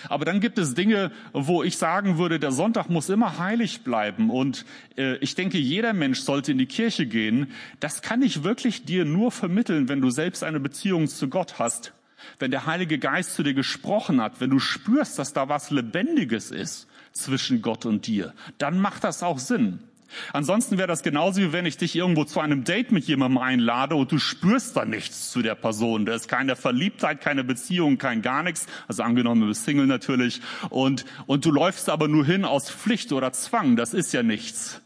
Aber 0.08 0.26
dann 0.26 0.40
gibt 0.40 0.58
es 0.58 0.74
Dinge, 0.74 1.12
wo 1.34 1.64
ich 1.64 1.78
sagen 1.78 2.18
würde, 2.18 2.40
der 2.40 2.52
Sonntag 2.52 2.90
muss 2.90 3.10
immer 3.10 3.40
heilig 3.40 3.82
bleiben. 3.82 4.30
Und 4.30 4.66
äh, 4.98 5.18
ich 5.18 5.36
denke, 5.36 5.58
jeder 5.58 5.94
Mensch 5.94 6.20
sollte 6.20 6.52
in 6.52 6.58
die 6.58 6.66
Kirche 6.66 7.06
gehen. 7.06 7.52
Das 7.80 8.02
kann 8.02 8.22
ich 8.22 8.44
wirklich 8.44 8.86
dir 8.86 9.06
nur 9.06 9.32
vermitteln, 9.32 9.90
wenn 9.90 10.02
du 10.02 10.10
selbst 10.10 10.44
eine 10.44 10.60
Beziehung 10.60 11.08
zu 11.08 11.30
Gott 11.30 11.60
hast. 11.60 11.94
Wenn 12.38 12.52
der 12.52 12.66
Heilige 12.66 13.00
Geist 13.00 13.34
zu 13.34 13.44
dir 13.44 13.54
gesprochen 13.54 14.22
hat, 14.22 14.42
wenn 14.42 14.50
du 14.50 14.60
spürst, 14.60 15.18
dass 15.18 15.34
da 15.34 15.50
was 15.50 15.72
Lebendiges 15.72 16.52
ist 16.52 16.88
zwischen 17.14 17.62
Gott 17.62 17.86
und 17.86 18.08
dir, 18.08 18.34
dann 18.58 18.80
macht 18.80 19.04
das 19.04 19.24
auch 19.24 19.40
Sinn. 19.40 19.80
Ansonsten 20.34 20.78
wäre 20.78 20.88
das 20.88 21.04
genauso 21.04 21.42
wie 21.42 21.54
wenn 21.54 21.66
ich 21.66 21.78
dich 21.78 21.96
irgendwo 21.96 22.24
zu 22.26 22.40
einem 22.40 22.64
Date 22.64 22.92
mit 22.92 23.06
jemandem 23.06 23.38
einlade 23.40 23.96
und 23.96 24.12
du 24.12 24.20
spürst 24.20 24.76
da 24.76 24.86
nichts 24.86 25.32
zu 25.32 25.42
der 25.42 25.56
Person. 25.56 26.06
Da 26.06 26.16
ist 26.16 26.28
keine 26.28 26.56
Verliebtheit, 26.56 27.22
keine 27.22 27.44
Beziehung, 27.44 27.98
kein 27.98 28.22
gar 28.22 28.44
nichts. 28.44 28.68
Also 28.88 29.04
angenommen, 29.04 29.42
du 29.42 29.48
bist 29.48 29.66
Single 29.66 29.88
natürlich. 29.88 30.42
Und, 30.70 31.06
und 31.26 31.46
du 31.46 31.52
läufst 31.52 31.90
aber 31.90 32.08
nur 32.08 32.26
hin 32.26 32.46
aus 32.46 32.70
Pflicht 32.70 33.12
oder 33.12 33.32
Zwang. 33.32 33.76
Das 33.76 33.94
ist 33.94 34.14
ja 34.14 34.24
nichts. 34.24 34.82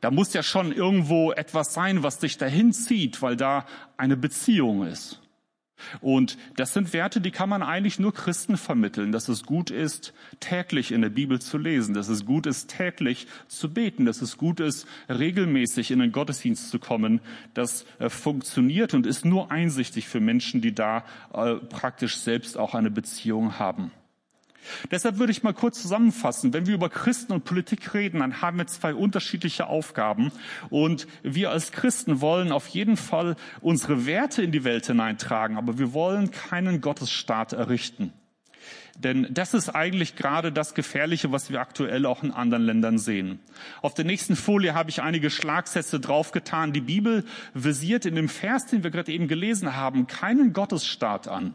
Da 0.00 0.10
muss 0.10 0.34
ja 0.34 0.42
schon 0.42 0.70
irgendwo 0.70 1.32
etwas 1.32 1.72
sein, 1.72 2.02
was 2.02 2.18
dich 2.18 2.36
dahin 2.36 2.72
zieht, 2.72 3.22
weil 3.22 3.36
da 3.36 3.64
eine 3.96 4.18
Beziehung 4.18 4.86
ist. 4.86 5.23
Und 6.00 6.38
das 6.56 6.72
sind 6.72 6.92
Werte, 6.92 7.20
die 7.20 7.30
kann 7.30 7.48
man 7.48 7.62
eigentlich 7.62 7.98
nur 7.98 8.14
Christen 8.14 8.56
vermitteln, 8.56 9.12
dass 9.12 9.28
es 9.28 9.44
gut 9.44 9.70
ist, 9.70 10.14
täglich 10.40 10.92
in 10.92 11.02
der 11.02 11.10
Bibel 11.10 11.40
zu 11.40 11.58
lesen, 11.58 11.94
dass 11.94 12.08
es 12.08 12.24
gut 12.24 12.46
ist, 12.46 12.68
täglich 12.68 13.26
zu 13.48 13.72
beten, 13.72 14.04
dass 14.04 14.22
es 14.22 14.36
gut 14.36 14.60
ist, 14.60 14.86
regelmäßig 15.08 15.90
in 15.90 15.98
den 15.98 16.12
Gottesdienst 16.12 16.70
zu 16.70 16.78
kommen. 16.78 17.20
Das 17.54 17.86
äh, 17.98 18.08
funktioniert 18.08 18.94
und 18.94 19.06
ist 19.06 19.24
nur 19.24 19.50
einsichtig 19.50 20.08
für 20.08 20.20
Menschen, 20.20 20.60
die 20.60 20.74
da 20.74 21.04
äh, 21.32 21.56
praktisch 21.56 22.18
selbst 22.18 22.56
auch 22.56 22.74
eine 22.74 22.90
Beziehung 22.90 23.58
haben. 23.58 23.90
Deshalb 24.90 25.18
würde 25.18 25.32
ich 25.32 25.42
mal 25.42 25.54
kurz 25.54 25.80
zusammenfassen. 25.80 26.52
Wenn 26.52 26.66
wir 26.66 26.74
über 26.74 26.88
Christen 26.88 27.32
und 27.32 27.44
Politik 27.44 27.94
reden, 27.94 28.20
dann 28.20 28.40
haben 28.40 28.58
wir 28.58 28.66
zwei 28.66 28.94
unterschiedliche 28.94 29.66
Aufgaben. 29.66 30.32
Und 30.70 31.06
wir 31.22 31.50
als 31.50 31.72
Christen 31.72 32.20
wollen 32.20 32.52
auf 32.52 32.68
jeden 32.68 32.96
Fall 32.96 33.36
unsere 33.60 34.06
Werte 34.06 34.42
in 34.42 34.52
die 34.52 34.64
Welt 34.64 34.86
hineintragen, 34.86 35.56
aber 35.56 35.78
wir 35.78 35.92
wollen 35.92 36.30
keinen 36.30 36.80
Gottesstaat 36.80 37.52
errichten. 37.52 38.12
Denn 38.96 39.26
das 39.30 39.54
ist 39.54 39.70
eigentlich 39.70 40.14
gerade 40.14 40.52
das 40.52 40.74
Gefährliche, 40.74 41.32
was 41.32 41.50
wir 41.50 41.60
aktuell 41.60 42.06
auch 42.06 42.22
in 42.22 42.30
anderen 42.30 42.62
Ländern 42.62 42.98
sehen. 42.98 43.40
Auf 43.82 43.94
der 43.94 44.04
nächsten 44.04 44.36
Folie 44.36 44.74
habe 44.74 44.90
ich 44.90 45.02
einige 45.02 45.30
Schlagsätze 45.30 45.98
draufgetan. 45.98 46.72
Die 46.72 46.80
Bibel 46.80 47.24
visiert 47.54 48.06
in 48.06 48.14
dem 48.14 48.28
Vers, 48.28 48.66
den 48.66 48.84
wir 48.84 48.90
gerade 48.90 49.12
eben 49.12 49.26
gelesen 49.26 49.74
haben, 49.74 50.06
keinen 50.06 50.52
Gottesstaat 50.52 51.26
an 51.26 51.54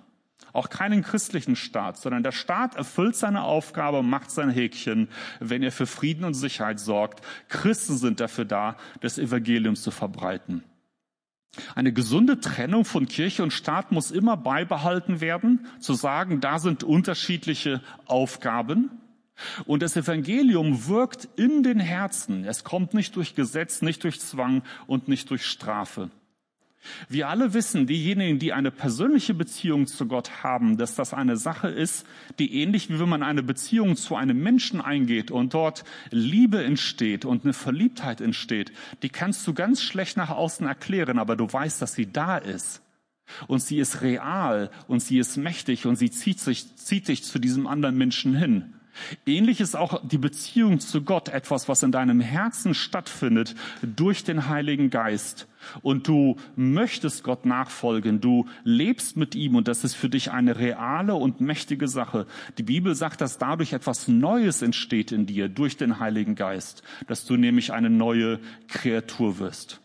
auch 0.54 0.70
keinen 0.70 1.04
christlichen 1.04 1.56
Staat, 1.56 1.98
sondern 1.98 2.24
der 2.24 2.32
Staat 2.32 2.76
erfüllt 2.76 3.16
seine 3.16 3.44
Aufgabe, 3.44 4.04
macht 4.04 4.32
sein 4.32 4.50
Häkchen, 4.50 5.10
wenn 5.40 5.64
er 5.64 5.72
für 5.72 5.88
Frieden 5.88 6.24
und 6.26 6.34
Sicherheit 6.34 6.80
sorgt. 6.80 7.22
Christen 7.48 7.98
sind 7.98 8.20
dafür 8.20 8.46
da, 8.46 8.76
das 9.02 9.18
Evangelium 9.18 9.76
zu 9.76 9.92
verbreiten. 9.92 10.64
Eine 11.76 11.92
gesunde 11.92 12.40
Trennung 12.40 12.86
von 12.86 13.08
Kirche 13.08 13.44
und 13.44 13.54
Staat 13.54 13.92
muss 13.92 14.12
immer 14.12 14.38
beibehalten 14.38 15.20
werden, 15.20 15.68
zu 15.80 15.94
sagen, 15.94 16.42
da 16.42 16.60
sind 16.60 16.84
unterschiedliche 16.84 17.82
Aufgaben. 18.06 18.92
Und 19.66 19.82
das 19.82 19.96
Evangelium 19.96 20.88
wirkt 20.88 21.30
in 21.38 21.64
den 21.64 21.80
Herzen. 21.80 22.44
Es 22.44 22.64
kommt 22.64 22.94
nicht 22.94 23.16
durch 23.16 23.36
Gesetz, 23.36 23.82
nicht 23.82 24.04
durch 24.04 24.20
Zwang 24.20 24.64
und 24.86 25.08
nicht 25.08 25.30
durch 25.30 25.46
Strafe. 25.46 26.12
Wir 27.10 27.28
alle 27.28 27.54
wissen, 27.54 27.88
diejenigen, 27.88 28.39
die 28.39 28.54
eine 28.54 28.72
persönliche 28.72 29.34
Beziehung 29.34 29.86
zu 29.88 30.08
Gott 30.08 30.44
haben, 30.44 30.78
dass 30.78 30.96
das 30.96 31.13
eine 31.13 31.36
Sache 31.36 31.68
ist, 31.68 32.06
die 32.39 32.62
ähnlich 32.62 32.89
wie 32.89 33.00
wenn 33.00 33.10
man 33.10 33.24
eine 33.24 33.44
Beziehung 33.44 33.96
zu 33.96 34.15
einem 34.15 34.42
Menschen 34.42 34.80
eingeht 34.80 35.30
und 35.30 35.54
dort 35.54 35.84
Liebe 36.10 36.63
entsteht 36.63 37.26
und 37.26 37.44
eine 37.44 37.54
Verliebtheit 37.54 38.22
entsteht, 38.22 38.72
die 39.04 39.10
kannst 39.10 39.46
du 39.46 39.54
ganz 39.54 39.82
schlecht 39.82 40.18
nach 40.18 40.30
außen 40.30 40.65
erklären, 40.65 41.20
aber 41.20 41.36
du 41.36 41.52
weißt, 41.52 41.82
dass 41.82 41.94
sie 41.94 42.12
da 42.12 42.38
ist. 42.38 42.82
Und 43.48 43.62
sie 43.62 43.78
ist 43.78 44.02
real 44.02 44.72
und 44.88 45.02
sie 45.02 45.20
ist 45.20 45.38
mächtig 45.38 45.86
und 45.86 45.98
sie 45.98 46.10
zieht 46.10 46.39
sich, 46.39 46.76
zieht 46.76 47.08
dich 47.10 47.24
zu 47.24 47.39
diesem 47.39 47.68
anderen 47.68 47.98
Menschen 47.98 48.36
hin. 48.36 48.74
Ähnlich 49.26 49.62
ist 49.62 49.76
auch 49.76 50.02
die 50.06 50.18
Beziehung 50.18 50.80
zu 50.80 51.04
Gott 51.04 51.30
etwas, 51.30 51.70
was 51.70 51.84
in 51.84 51.92
deinem 51.92 52.20
Herzen 52.20 52.74
stattfindet 52.74 53.56
durch 53.82 54.24
den 54.24 54.50
Heiligen 54.50 54.90
Geist. 54.90 55.48
Und 55.82 56.08
du 56.08 56.38
möchtest 56.56 57.24
Gott 57.24 57.46
nachfolgen, 57.46 58.22
du 58.22 58.48
lebst 58.64 59.18
mit 59.18 59.36
ihm 59.36 59.56
und 59.56 59.68
das 59.68 59.84
ist 59.84 59.96
für 59.96 60.10
dich 60.10 60.32
eine 60.32 60.58
reale 60.58 61.16
und 61.16 61.42
mächtige 61.42 61.88
Sache. 61.88 62.28
Die 62.58 62.64
Bibel 62.64 62.96
sagt, 62.96 63.22
dass 63.22 63.38
dadurch 63.38 63.74
etwas 63.74 64.08
Neues 64.08 64.62
entsteht 64.62 65.12
in 65.12 65.26
dir 65.26 65.50
durch 65.50 65.78
den 65.78 66.00
Heiligen 66.00 66.36
Geist, 66.36 66.84
dass 67.08 67.26
du 67.26 67.36
nämlich 67.36 67.74
eine 67.74 67.90
neue 67.90 68.40
Kreatur 68.68 69.40
wirst. 69.40 69.82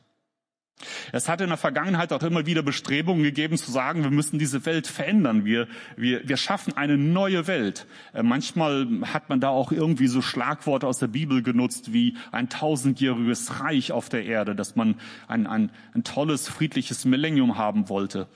Es 1.13 1.29
hat 1.29 1.41
in 1.41 1.49
der 1.49 1.57
Vergangenheit 1.57 2.13
auch 2.13 2.23
immer 2.23 2.47
wieder 2.47 2.63
Bestrebungen 2.63 3.23
gegeben 3.23 3.57
zu 3.57 3.71
sagen, 3.71 4.03
wir 4.03 4.11
müssen 4.11 4.39
diese 4.39 4.67
Welt 4.67 4.87
verändern. 4.87 5.45
Wir, 5.45 5.69
wir, 5.97 6.29
wir 6.29 6.37
schaffen 6.37 6.77
eine 6.77 6.99
neue 6.99 7.47
Welt. 7.47 7.87
Äh, 8.13 8.23
manchmal 8.23 8.87
hat 9.13 9.29
man 9.29 9.41
da 9.41 9.49
auch 9.49 9.73
irgendwie 9.73 10.09
so 10.09 10.21
Schlagworte 10.21 10.87
aus 10.87 10.99
der 10.99 11.07
Bibel 11.07 11.43
genutzt 11.43 11.93
wie 11.93 12.17
ein 12.33 12.49
tausendjähriges 12.49 13.61
Reich 13.61 13.93
auf 13.93 14.09
der 14.09 14.25
Erde, 14.25 14.55
dass 14.55 14.77
man 14.77 14.97
ein, 15.29 15.47
ein, 15.47 15.71
ein 15.95 16.05
tolles, 16.05 16.49
friedliches 16.49 17.05
Millennium 17.05 17.57
haben 17.57 17.89
wollte. 17.89 18.27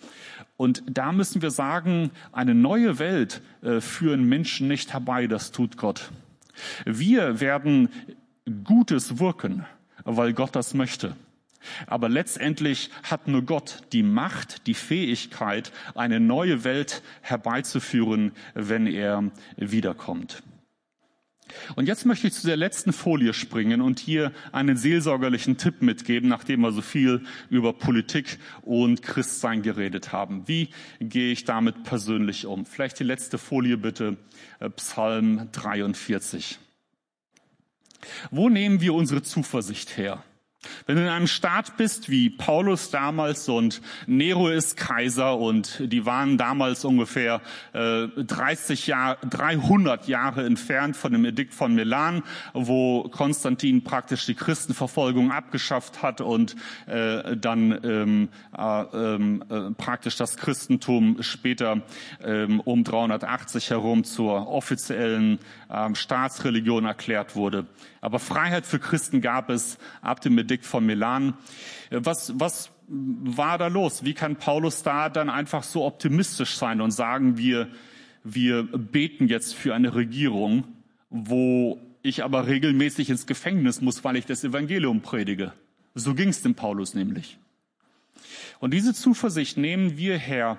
Und 0.57 0.83
da 0.87 1.12
müssen 1.12 1.42
wir 1.42 1.51
sagen, 1.51 2.11
eine 2.33 2.55
neue 2.55 2.98
Welt 2.98 3.42
äh, 3.62 3.81
führen 3.81 4.29
Menschen 4.29 4.68
nicht 4.68 4.92
herbei, 4.92 5.27
das 5.27 5.51
tut 5.51 5.77
Gott. 5.77 6.11
Wir 6.85 7.40
werden 7.40 7.88
Gutes 8.64 9.18
wirken, 9.18 9.66
weil 10.05 10.33
Gott 10.33 10.57
das 10.57 10.74
möchte. 10.74 11.14
Aber 11.87 12.09
letztendlich 12.09 12.90
hat 13.03 13.29
nur 13.29 13.42
Gott 13.42 13.83
die 13.92 14.03
Macht, 14.03 14.66
die 14.66 14.75
Fähigkeit, 14.75 15.73
eine 15.94 16.21
neue 16.21 16.64
Welt 16.64 17.03
herbeizuführen, 17.23 18.33
wenn 18.55 18.87
er 18.87 19.31
wiederkommt. 19.57 20.42
Und 21.77 21.87
jetzt 21.87 22.05
möchte 22.05 22.27
ich 22.27 22.35
zu 22.35 22.47
der 22.47 22.57
letzten 22.57 22.92
Folie 22.92 23.33
springen 23.33 23.81
und 23.81 23.99
hier 23.99 24.33
einen 24.53 24.77
seelsorgerlichen 24.77 25.57
Tipp 25.57 25.83
mitgeben, 25.83 26.29
nachdem 26.29 26.61
wir 26.61 26.73
so 26.73 26.83
viel 26.83 27.23
über 27.51 27.73
Politik 27.73 28.38
und 28.62 29.03
Christsein 29.03 29.62
geredet 29.62 30.12
haben. 30.12 30.47
Wie 30.47 30.68
gehe 31.01 31.33
ich 31.33 31.44
damit 31.44 31.85
persönlich 31.85 32.47
um? 32.47 32.66
Vielleicht 32.66 32.99
die 32.99 33.05
letzte 33.05 33.38
Folie 33.38 33.77
bitte, 33.77 34.16
äh, 34.61 34.71
Psalm 34.71 35.49
43. 35.53 36.59
Wo 38.31 38.49
nehmen 38.49 38.81
wir 38.81 38.94
unsere 38.94 39.23
Zuversicht 39.23 39.97
her? 39.97 40.23
Wenn 40.87 40.97
du 40.97 41.03
in 41.03 41.09
einem 41.09 41.29
Staat 41.29 41.77
bist 41.77 42.11
wie 42.11 42.31
Paulus 42.31 42.90
damals 42.90 43.49
und 43.49 43.81
Nero 44.07 44.49
ist 44.49 44.77
Kaiser 44.77 45.38
und 45.38 45.81
die 45.81 46.05
waren 46.05 46.37
damals 46.37 46.85
ungefähr 46.85 47.40
äh, 47.75 48.09
30 48.09 48.88
Jahre, 48.88 49.18
300 49.29 50.09
Jahre 50.09 50.44
entfernt 50.44 50.97
von 50.97 51.12
dem 51.12 51.25
Edikt 51.25 51.55
von 51.55 51.77
Milan, 51.77 52.25
wo 52.55 53.05
Konstantin 53.05 53.85
praktisch 53.85 54.27
die 54.27 54.35
Christenverfolgung 54.35 55.31
abgeschafft 55.31 56.03
hat 56.03 56.21
und 56.21 56.57
äh, 56.87 57.37
dann 57.37 57.79
ähm, 57.85 58.29
äh, 58.57 58.83
ähm, 58.92 59.44
äh, 59.49 59.71
praktisch 59.75 60.16
das 60.16 60.37
Christentum 60.38 61.23
später 61.23 61.83
ähm, 62.25 62.59
um 62.61 62.83
380 62.83 63.71
herum 63.71 64.03
zur 64.03 64.49
offiziellen 64.49 65.38
ähm, 65.71 65.94
Staatsreligion 65.94 66.85
erklärt 66.85 67.37
wurde. 67.37 67.66
Aber 68.01 68.18
Freiheit 68.18 68.66
für 68.66 68.79
Christen 68.79 69.21
gab 69.21 69.51
es 69.51 69.79
ab 70.03 70.21
dem 70.21 70.35
Edikt 70.48 70.64
von 70.64 70.84
Milan. 70.87 71.34
Was, 71.90 72.32
was 72.38 72.70
war 72.88 73.58
da 73.58 73.66
los? 73.66 74.04
Wie 74.04 74.14
kann 74.14 74.37
Paulus 74.37 74.82
da 74.82 75.11
dann 75.11 75.28
einfach 75.28 75.62
so 75.62 75.84
optimistisch 75.84 76.56
sein 76.56 76.80
und 76.80 76.90
sagen, 76.90 77.37
wir, 77.37 77.68
wir 78.24 78.62
beten 78.62 79.28
jetzt 79.28 79.54
für 79.54 79.74
eine 79.74 79.94
Regierung, 79.94 80.64
wo 81.11 81.78
ich 82.02 82.24
aber 82.24 82.46
regelmäßig 82.46 83.11
ins 83.11 83.26
Gefängnis 83.26 83.82
muss, 83.82 84.04
weil 84.04 84.16
ich 84.16 84.24
das 84.24 84.42
Evangelium 84.42 85.02
predige? 85.02 85.52
So 85.94 86.14
ging 86.14 86.30
es 86.30 86.40
dem 86.42 86.54
Paulus 86.54 86.94
nämlich. 86.94 87.38
Und 88.58 88.72
diese 88.72 88.94
Zuversicht 88.94 89.58
nehmen 89.58 89.98
wir 89.98 90.16
her 90.16 90.58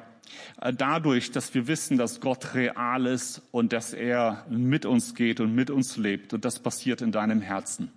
äh, 0.62 0.74
dadurch, 0.74 1.32
dass 1.32 1.54
wir 1.54 1.68
wissen, 1.68 1.98
dass 1.98 2.22
Gott 2.22 2.54
real 2.54 3.06
ist 3.06 3.42
und 3.52 3.74
dass 3.74 3.94
er 3.94 4.46
mit 4.50 4.86
uns 4.86 5.16
geht 5.16 5.40
und 5.40 5.56
mit 5.56 5.70
uns 5.70 5.98
lebt. 5.98 6.34
Und 6.34 6.46
das 6.46 6.60
passiert 6.60 7.02
in 7.02 7.12
deinem 7.12 7.42
Herzen. 7.42 7.92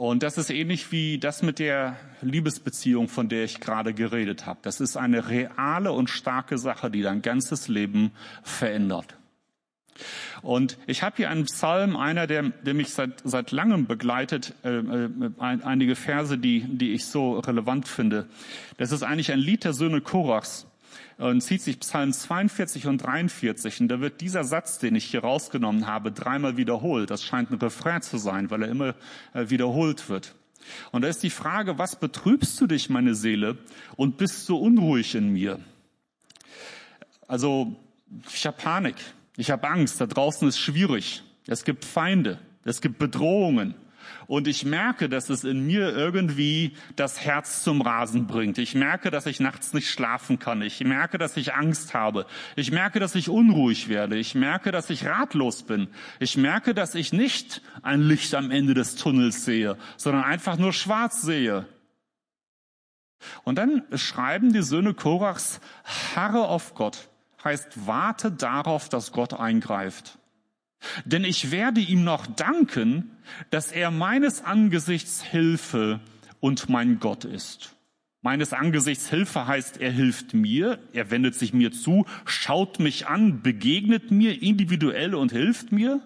Und 0.00 0.22
das 0.22 0.38
ist 0.38 0.48
ähnlich 0.48 0.92
wie 0.92 1.18
das 1.18 1.42
mit 1.42 1.58
der 1.58 1.94
Liebesbeziehung, 2.22 3.06
von 3.06 3.28
der 3.28 3.44
ich 3.44 3.60
gerade 3.60 3.92
geredet 3.92 4.46
habe. 4.46 4.58
Das 4.62 4.80
ist 4.80 4.96
eine 4.96 5.28
reale 5.28 5.92
und 5.92 6.08
starke 6.08 6.56
Sache, 6.56 6.90
die 6.90 7.02
dein 7.02 7.20
ganzes 7.20 7.68
Leben 7.68 8.12
verändert. 8.42 9.18
Und 10.40 10.78
ich 10.86 11.02
habe 11.02 11.16
hier 11.16 11.28
einen 11.28 11.44
Psalm, 11.44 11.98
einer, 11.98 12.26
der, 12.26 12.44
der 12.44 12.72
mich 12.72 12.94
seit, 12.94 13.20
seit 13.24 13.50
langem 13.50 13.86
begleitet, 13.86 14.54
äh, 14.64 14.78
äh, 14.78 15.10
einige 15.38 15.94
Verse, 15.96 16.38
die, 16.38 16.60
die 16.60 16.94
ich 16.94 17.04
so 17.04 17.38
relevant 17.38 17.86
finde. 17.86 18.26
Das 18.78 18.92
ist 18.92 19.02
eigentlich 19.02 19.32
ein 19.32 19.38
Lied 19.38 19.64
der 19.64 19.74
Söhne 19.74 20.00
Korachs 20.00 20.66
und 21.20 21.42
zieht 21.42 21.60
sich 21.60 21.78
Psalm 21.80 22.14
42 22.14 22.86
und 22.86 22.98
43. 22.98 23.82
Und 23.82 23.88
da 23.88 24.00
wird 24.00 24.22
dieser 24.22 24.42
Satz, 24.42 24.78
den 24.78 24.94
ich 24.94 25.04
hier 25.04 25.20
rausgenommen 25.20 25.86
habe, 25.86 26.12
dreimal 26.12 26.56
wiederholt. 26.56 27.10
Das 27.10 27.22
scheint 27.22 27.50
ein 27.50 27.58
Refrain 27.58 28.00
zu 28.00 28.16
sein, 28.16 28.50
weil 28.50 28.62
er 28.62 28.68
immer 28.68 28.94
äh, 29.34 29.50
wiederholt 29.50 30.08
wird. 30.08 30.34
Und 30.92 31.02
da 31.02 31.08
ist 31.08 31.22
die 31.22 31.30
Frage, 31.30 31.78
was 31.78 31.96
betrübst 31.96 32.58
du 32.60 32.66
dich, 32.66 32.88
meine 32.88 33.14
Seele, 33.14 33.58
und 33.96 34.16
bist 34.16 34.46
so 34.46 34.58
unruhig 34.58 35.14
in 35.14 35.32
mir? 35.32 35.60
Also, 37.28 37.76
ich 38.32 38.46
habe 38.46 38.56
Panik, 38.56 38.96
ich 39.36 39.50
habe 39.50 39.68
Angst, 39.68 40.00
da 40.00 40.06
draußen 40.06 40.48
ist 40.48 40.58
schwierig, 40.58 41.22
es 41.46 41.64
gibt 41.64 41.84
Feinde, 41.84 42.38
es 42.64 42.80
gibt 42.80 42.98
Bedrohungen. 42.98 43.74
Und 44.30 44.46
ich 44.46 44.64
merke, 44.64 45.08
dass 45.08 45.28
es 45.28 45.42
in 45.42 45.66
mir 45.66 45.92
irgendwie 45.92 46.76
das 46.94 47.20
Herz 47.20 47.64
zum 47.64 47.82
Rasen 47.82 48.28
bringt. 48.28 48.58
Ich 48.58 48.76
merke, 48.76 49.10
dass 49.10 49.26
ich 49.26 49.40
nachts 49.40 49.72
nicht 49.72 49.90
schlafen 49.90 50.38
kann. 50.38 50.62
Ich 50.62 50.84
merke, 50.84 51.18
dass 51.18 51.36
ich 51.36 51.54
Angst 51.54 51.94
habe. 51.94 52.26
Ich 52.54 52.70
merke, 52.70 53.00
dass 53.00 53.16
ich 53.16 53.28
unruhig 53.28 53.88
werde. 53.88 54.16
Ich 54.16 54.36
merke, 54.36 54.70
dass 54.70 54.88
ich 54.88 55.04
ratlos 55.04 55.64
bin. 55.64 55.88
Ich 56.20 56.36
merke, 56.36 56.74
dass 56.74 56.94
ich 56.94 57.12
nicht 57.12 57.60
ein 57.82 58.02
Licht 58.02 58.36
am 58.36 58.52
Ende 58.52 58.72
des 58.72 58.94
Tunnels 58.94 59.44
sehe, 59.44 59.76
sondern 59.96 60.22
einfach 60.22 60.56
nur 60.56 60.72
schwarz 60.72 61.22
sehe. 61.22 61.66
Und 63.42 63.58
dann 63.58 63.82
schreiben 63.96 64.52
die 64.52 64.62
Söhne 64.62 64.94
Korachs, 64.94 65.60
harre 66.14 66.46
auf 66.46 66.74
Gott, 66.76 67.08
heißt 67.42 67.84
warte 67.84 68.30
darauf, 68.30 68.88
dass 68.88 69.10
Gott 69.10 69.34
eingreift. 69.34 70.19
Denn 71.04 71.24
ich 71.24 71.50
werde 71.50 71.80
ihm 71.80 72.04
noch 72.04 72.26
danken, 72.26 73.10
dass 73.50 73.72
er 73.72 73.90
meines 73.90 74.44
Angesichts 74.44 75.22
Hilfe 75.22 76.00
und 76.40 76.68
mein 76.68 77.00
Gott 77.00 77.24
ist. 77.24 77.76
Meines 78.22 78.52
Angesichts 78.52 79.08
Hilfe 79.08 79.46
heißt, 79.46 79.80
er 79.80 79.90
hilft 79.90 80.34
mir, 80.34 80.78
er 80.92 81.10
wendet 81.10 81.34
sich 81.34 81.54
mir 81.54 81.72
zu, 81.72 82.04
schaut 82.26 82.78
mich 82.78 83.06
an, 83.06 83.40
begegnet 83.42 84.10
mir 84.10 84.42
individuell 84.42 85.14
und 85.14 85.32
hilft 85.32 85.72
mir. 85.72 86.02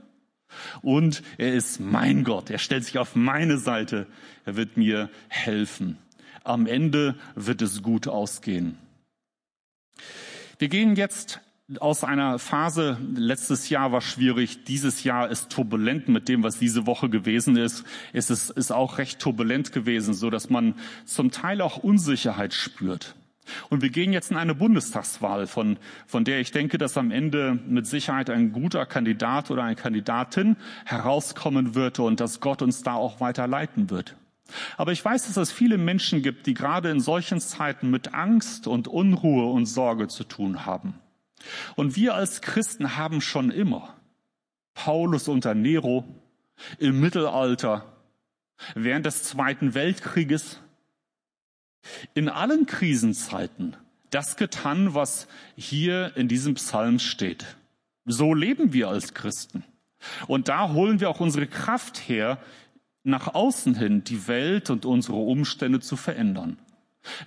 Und 0.83 1.23
er 1.39 1.55
ist 1.55 1.81
mein 1.81 2.23
Gott, 2.23 2.51
er 2.51 2.59
stellt 2.59 2.85
sich 2.85 2.99
auf 2.99 3.17
meine 3.17 3.59
Seite, 3.59 4.07
er 4.45 4.55
wird 4.55 4.77
mir 4.77 5.11
helfen. 5.29 5.99
Am 6.45 6.67
Ende 6.67 7.17
wird 7.35 7.63
es 7.63 7.83
gut 7.83 8.07
ausgehen. 8.07 8.79
Wir 10.59 10.69
gehen 10.69 10.95
jetzt 10.95 11.41
aus 11.81 12.05
einer 12.05 12.39
Phase, 12.39 12.99
letztes 13.15 13.71
Jahr 13.71 13.91
war 13.91 14.03
schwierig, 14.03 14.65
dieses 14.65 15.03
Jahr 15.03 15.31
ist 15.31 15.51
turbulent 15.51 16.09
mit 16.09 16.29
dem, 16.29 16.43
was 16.43 16.59
diese 16.59 16.87
Woche 16.87 17.09
gewesen 17.09 17.57
ist. 17.57 17.85
Es 18.13 18.29
ist, 18.31 18.51
ist 18.51 18.71
auch 18.71 18.99
recht 18.99 19.19
turbulent 19.19 19.73
gewesen, 19.73 20.13
so 20.13 20.29
dass 20.29 20.51
man 20.51 20.75
zum 21.07 21.31
Teil 21.31 21.63
auch 21.63 21.79
Unsicherheit 21.79 22.53
spürt. 22.53 23.15
Und 23.69 23.83
wir 23.83 23.91
gehen 23.91 24.13
jetzt 24.13 24.31
in 24.31 24.37
eine 24.37 24.55
Bundestagswahl, 24.55 25.47
von, 25.47 25.79
von 26.07 26.25
der 26.25 26.41
ich 26.41 26.51
denke, 26.51 26.79
dass 26.79 26.97
am 26.97 27.11
Ende 27.11 27.59
mit 27.67 27.87
Sicherheit 27.87 28.31
ein 28.31 28.53
guter 28.53 28.87
Kandidat 28.87 29.51
oder 29.51 29.65
eine 29.65 29.77
Kandidatin 29.77 30.57
herauskommen 30.87 31.75
wird 31.75 31.99
und 31.99 32.21
dass 32.21 32.41
Gott 32.41 32.63
uns 32.63 32.83
da 32.83 32.95
auch 32.95 33.21
weiter 33.21 33.47
leiten 33.47 33.91
wird. 33.91 34.17
Aber 34.77 34.93
ich 34.93 35.05
weiß, 35.05 35.27
dass 35.27 35.37
es 35.37 35.53
viele 35.53 35.79
Menschen 35.79 36.23
gibt, 36.23 36.47
die 36.47 36.55
gerade 36.55 36.91
in 36.91 37.01
solchen 37.01 37.41
Zeiten 37.41 37.91
mit 37.91 38.15
Angst 38.15 38.67
und 38.67 38.89
Unruhe 38.89 39.51
und 39.51 39.67
Sorge 39.67 40.09
zu 40.09 40.25
tun 40.25 40.67
haben. 40.67 40.95
Und 41.77 41.97
wir 41.97 42.15
als 42.15 42.41
Christen 42.41 42.97
haben 42.97 43.21
schon 43.21 43.51
immer, 43.51 43.95
Paulus 44.75 45.29
unter 45.29 45.55
Nero, 45.55 46.05
im 46.79 47.01
Mittelalter, 47.01 47.93
während 48.75 49.07
des 49.07 49.23
Zweiten 49.25 49.75
Weltkrieges, 49.75 50.61
in 52.15 52.29
allen 52.29 52.67
Krisenzeiten 52.67 53.77
das 54.11 54.37
getan, 54.37 54.95
was 54.95 55.27
hier 55.57 56.17
in 56.17 56.29
diesem 56.29 56.55
Psalm 56.55 56.99
steht. 56.99 57.57
So 58.05 58.33
leben 58.33 58.73
wir 58.73 58.89
als 58.89 59.15
Christen. 59.15 59.65
Und 60.29 60.49
da 60.49 60.73
holen 60.73 61.01
wir 61.01 61.11
auch 61.11 61.21
unsere 61.21 61.47
Kraft 61.47 62.09
her, 62.09 62.39
nach 63.03 63.35
außen 63.35 63.75
hin 63.75 64.05
die 64.05 64.29
Welt 64.29 64.71
und 64.71 64.87
unsere 64.87 65.17
Umstände 65.17 65.81
zu 65.81 65.97
verändern. 65.97 66.59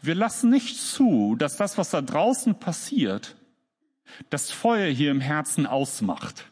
Wir 0.01 0.15
lassen 0.15 0.49
nicht 0.49 0.77
zu, 0.77 1.35
dass 1.37 1.57
das, 1.57 1.77
was 1.77 1.91
da 1.91 2.01
draußen 2.01 2.55
passiert, 2.59 3.35
das 4.29 4.51
Feuer 4.51 4.89
hier 4.91 5.11
im 5.11 5.21
Herzen 5.21 5.65
ausmacht, 5.65 6.45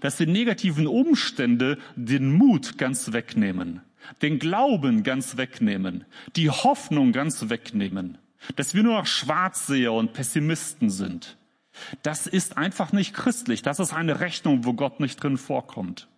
dass 0.00 0.16
die 0.16 0.26
negativen 0.26 0.86
Umstände 0.86 1.78
den 1.96 2.32
Mut 2.32 2.78
ganz 2.78 3.12
wegnehmen, 3.12 3.80
den 4.20 4.38
Glauben 4.38 5.02
ganz 5.02 5.36
wegnehmen, 5.36 6.04
die 6.36 6.50
Hoffnung 6.50 7.12
ganz 7.12 7.48
wegnehmen, 7.48 8.18
dass 8.56 8.74
wir 8.74 8.82
nur 8.82 8.94
noch 8.94 9.06
Schwarzseher 9.06 9.92
und 9.92 10.12
Pessimisten 10.12 10.90
sind. 10.90 11.36
Das 12.02 12.26
ist 12.26 12.58
einfach 12.58 12.92
nicht 12.92 13.14
christlich. 13.14 13.62
Das 13.62 13.80
ist 13.80 13.92
eine 13.92 14.20
Rechnung, 14.20 14.64
wo 14.64 14.74
Gott 14.74 15.00
nicht 15.00 15.22
drin 15.22 15.38
vorkommt. 15.38 16.08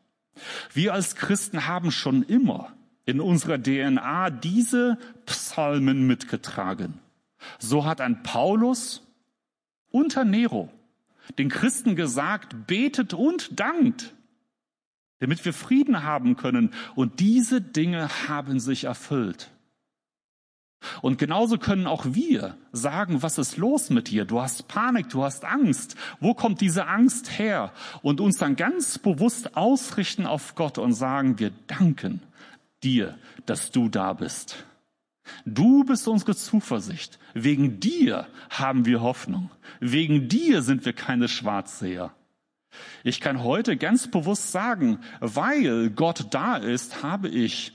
Wir 0.72 0.94
als 0.94 1.14
Christen 1.14 1.66
haben 1.66 1.90
schon 1.90 2.22
immer 2.24 2.72
in 3.06 3.20
unserer 3.20 3.62
DNA 3.62 4.30
diese 4.30 4.98
Psalmen 5.26 6.06
mitgetragen. 6.06 6.98
So 7.58 7.84
hat 7.84 8.00
ein 8.00 8.22
Paulus 8.22 9.02
unter 9.90 10.24
Nero 10.24 10.70
den 11.38 11.48
Christen 11.48 11.96
gesagt, 11.96 12.66
betet 12.66 13.14
und 13.14 13.58
dankt, 13.58 14.14
damit 15.20 15.44
wir 15.44 15.52
Frieden 15.52 16.02
haben 16.02 16.36
können. 16.36 16.72
Und 16.94 17.20
diese 17.20 17.60
Dinge 17.60 18.08
haben 18.28 18.60
sich 18.60 18.84
erfüllt. 18.84 19.50
Und 21.02 21.18
genauso 21.18 21.58
können 21.58 21.86
auch 21.86 22.04
wir 22.06 22.56
sagen, 22.72 23.22
was 23.22 23.38
ist 23.38 23.56
los 23.56 23.90
mit 23.90 24.10
dir? 24.10 24.24
Du 24.24 24.40
hast 24.40 24.68
Panik, 24.68 25.08
du 25.08 25.24
hast 25.24 25.44
Angst. 25.44 25.96
Wo 26.20 26.34
kommt 26.34 26.60
diese 26.60 26.86
Angst 26.86 27.38
her? 27.38 27.72
Und 28.02 28.20
uns 28.20 28.36
dann 28.36 28.56
ganz 28.56 28.98
bewusst 28.98 29.56
ausrichten 29.56 30.26
auf 30.26 30.54
Gott 30.54 30.78
und 30.78 30.92
sagen, 30.92 31.38
wir 31.38 31.52
danken 31.66 32.20
dir, 32.82 33.18
dass 33.46 33.70
du 33.70 33.88
da 33.88 34.12
bist. 34.12 34.66
Du 35.44 35.84
bist 35.84 36.06
unsere 36.08 36.34
Zuversicht. 36.34 37.18
Wegen 37.34 37.80
dir 37.80 38.26
haben 38.50 38.86
wir 38.86 39.00
Hoffnung. 39.00 39.50
Wegen 39.80 40.28
dir 40.28 40.62
sind 40.62 40.84
wir 40.84 40.92
keine 40.92 41.28
Schwarzseher. 41.28 42.14
Ich 43.02 43.20
kann 43.20 43.42
heute 43.42 43.76
ganz 43.76 44.10
bewusst 44.10 44.52
sagen, 44.52 44.98
weil 45.20 45.90
Gott 45.90 46.26
da 46.30 46.56
ist, 46.56 47.02
habe 47.02 47.28
ich 47.28 47.72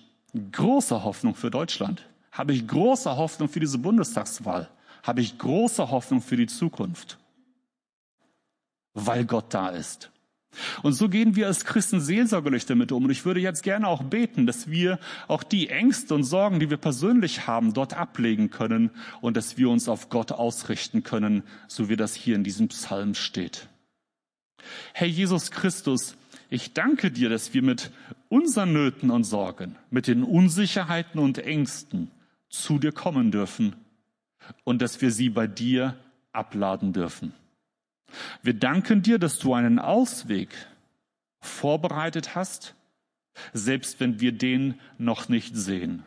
große 0.51 1.03
Hoffnung 1.03 1.35
für 1.35 1.49
Deutschland. 1.49 2.07
Habe 2.31 2.53
ich 2.53 2.67
große 2.67 3.15
Hoffnung 3.17 3.49
für 3.49 3.59
diese 3.59 3.77
Bundestagswahl. 3.77 4.69
Habe 5.03 5.21
ich 5.21 5.37
große 5.37 5.89
Hoffnung 5.89 6.21
für 6.21 6.37
die 6.37 6.47
Zukunft. 6.47 7.17
Weil 8.93 9.25
Gott 9.25 9.53
da 9.53 9.69
ist. 9.69 10.11
Und 10.81 10.93
so 10.93 11.09
gehen 11.09 11.35
wir 11.35 11.47
als 11.47 11.63
Christen 11.63 12.01
seelsorgerlich 12.01 12.65
damit 12.65 12.91
um. 12.91 13.05
Und 13.05 13.11
ich 13.11 13.25
würde 13.25 13.39
jetzt 13.39 13.63
gerne 13.63 13.87
auch 13.87 14.03
beten, 14.03 14.47
dass 14.47 14.69
wir 14.69 14.99
auch 15.27 15.43
die 15.43 15.69
Ängste 15.69 16.15
und 16.15 16.23
Sorgen, 16.23 16.59
die 16.59 16.69
wir 16.69 16.77
persönlich 16.77 17.47
haben, 17.47 17.73
dort 17.73 17.93
ablegen 17.93 18.49
können 18.49 18.89
und 19.21 19.37
dass 19.37 19.57
wir 19.57 19.69
uns 19.69 19.87
auf 19.87 20.09
Gott 20.09 20.31
ausrichten 20.31 21.03
können, 21.03 21.43
so 21.67 21.89
wie 21.89 21.95
das 21.95 22.15
hier 22.15 22.35
in 22.35 22.43
diesem 22.43 22.67
Psalm 22.69 23.13
steht. 23.13 23.67
Herr 24.93 25.07
Jesus 25.07 25.51
Christus, 25.51 26.15
ich 26.49 26.73
danke 26.73 27.11
dir, 27.11 27.29
dass 27.29 27.53
wir 27.53 27.61
mit 27.61 27.91
unseren 28.27 28.73
Nöten 28.73 29.11
und 29.11 29.23
Sorgen, 29.23 29.75
mit 29.91 30.07
den 30.07 30.23
Unsicherheiten 30.23 31.19
und 31.19 31.37
Ängsten 31.37 32.11
zu 32.49 32.79
dir 32.79 32.91
kommen 32.91 33.31
dürfen 33.31 33.75
und 34.63 34.81
dass 34.81 35.01
wir 35.01 35.11
sie 35.11 35.29
bei 35.29 35.47
dir 35.47 35.95
abladen 36.31 36.91
dürfen. 36.91 37.33
Wir 38.41 38.53
danken 38.53 39.01
dir, 39.01 39.19
dass 39.19 39.39
du 39.39 39.53
einen 39.53 39.79
Ausweg 39.79 40.49
vorbereitet 41.39 42.35
hast, 42.35 42.75
selbst 43.53 43.99
wenn 43.99 44.19
wir 44.19 44.31
den 44.31 44.79
noch 44.97 45.29
nicht 45.29 45.55
sehen. 45.55 46.03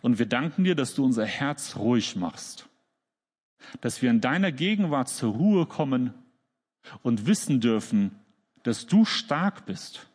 Und 0.00 0.18
wir 0.18 0.26
danken 0.26 0.64
dir, 0.64 0.74
dass 0.74 0.94
du 0.94 1.04
unser 1.04 1.26
Herz 1.26 1.76
ruhig 1.76 2.16
machst, 2.16 2.68
dass 3.80 4.02
wir 4.02 4.10
in 4.10 4.20
deiner 4.20 4.52
Gegenwart 4.52 5.08
zur 5.08 5.34
Ruhe 5.34 5.66
kommen 5.66 6.12
und 7.02 7.26
wissen 7.26 7.60
dürfen, 7.60 8.18
dass 8.64 8.86
du 8.86 9.04
stark 9.04 9.66
bist, 9.66 10.08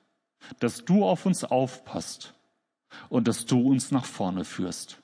dass 0.59 0.85
du 0.85 1.05
auf 1.05 1.25
uns 1.25 1.43
aufpasst 1.43 2.33
und 3.09 3.27
dass 3.27 3.45
du 3.45 3.59
uns 3.67 3.91
nach 3.91 4.05
vorne 4.05 4.45
führst. 4.45 5.01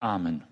Amen. 0.00 0.44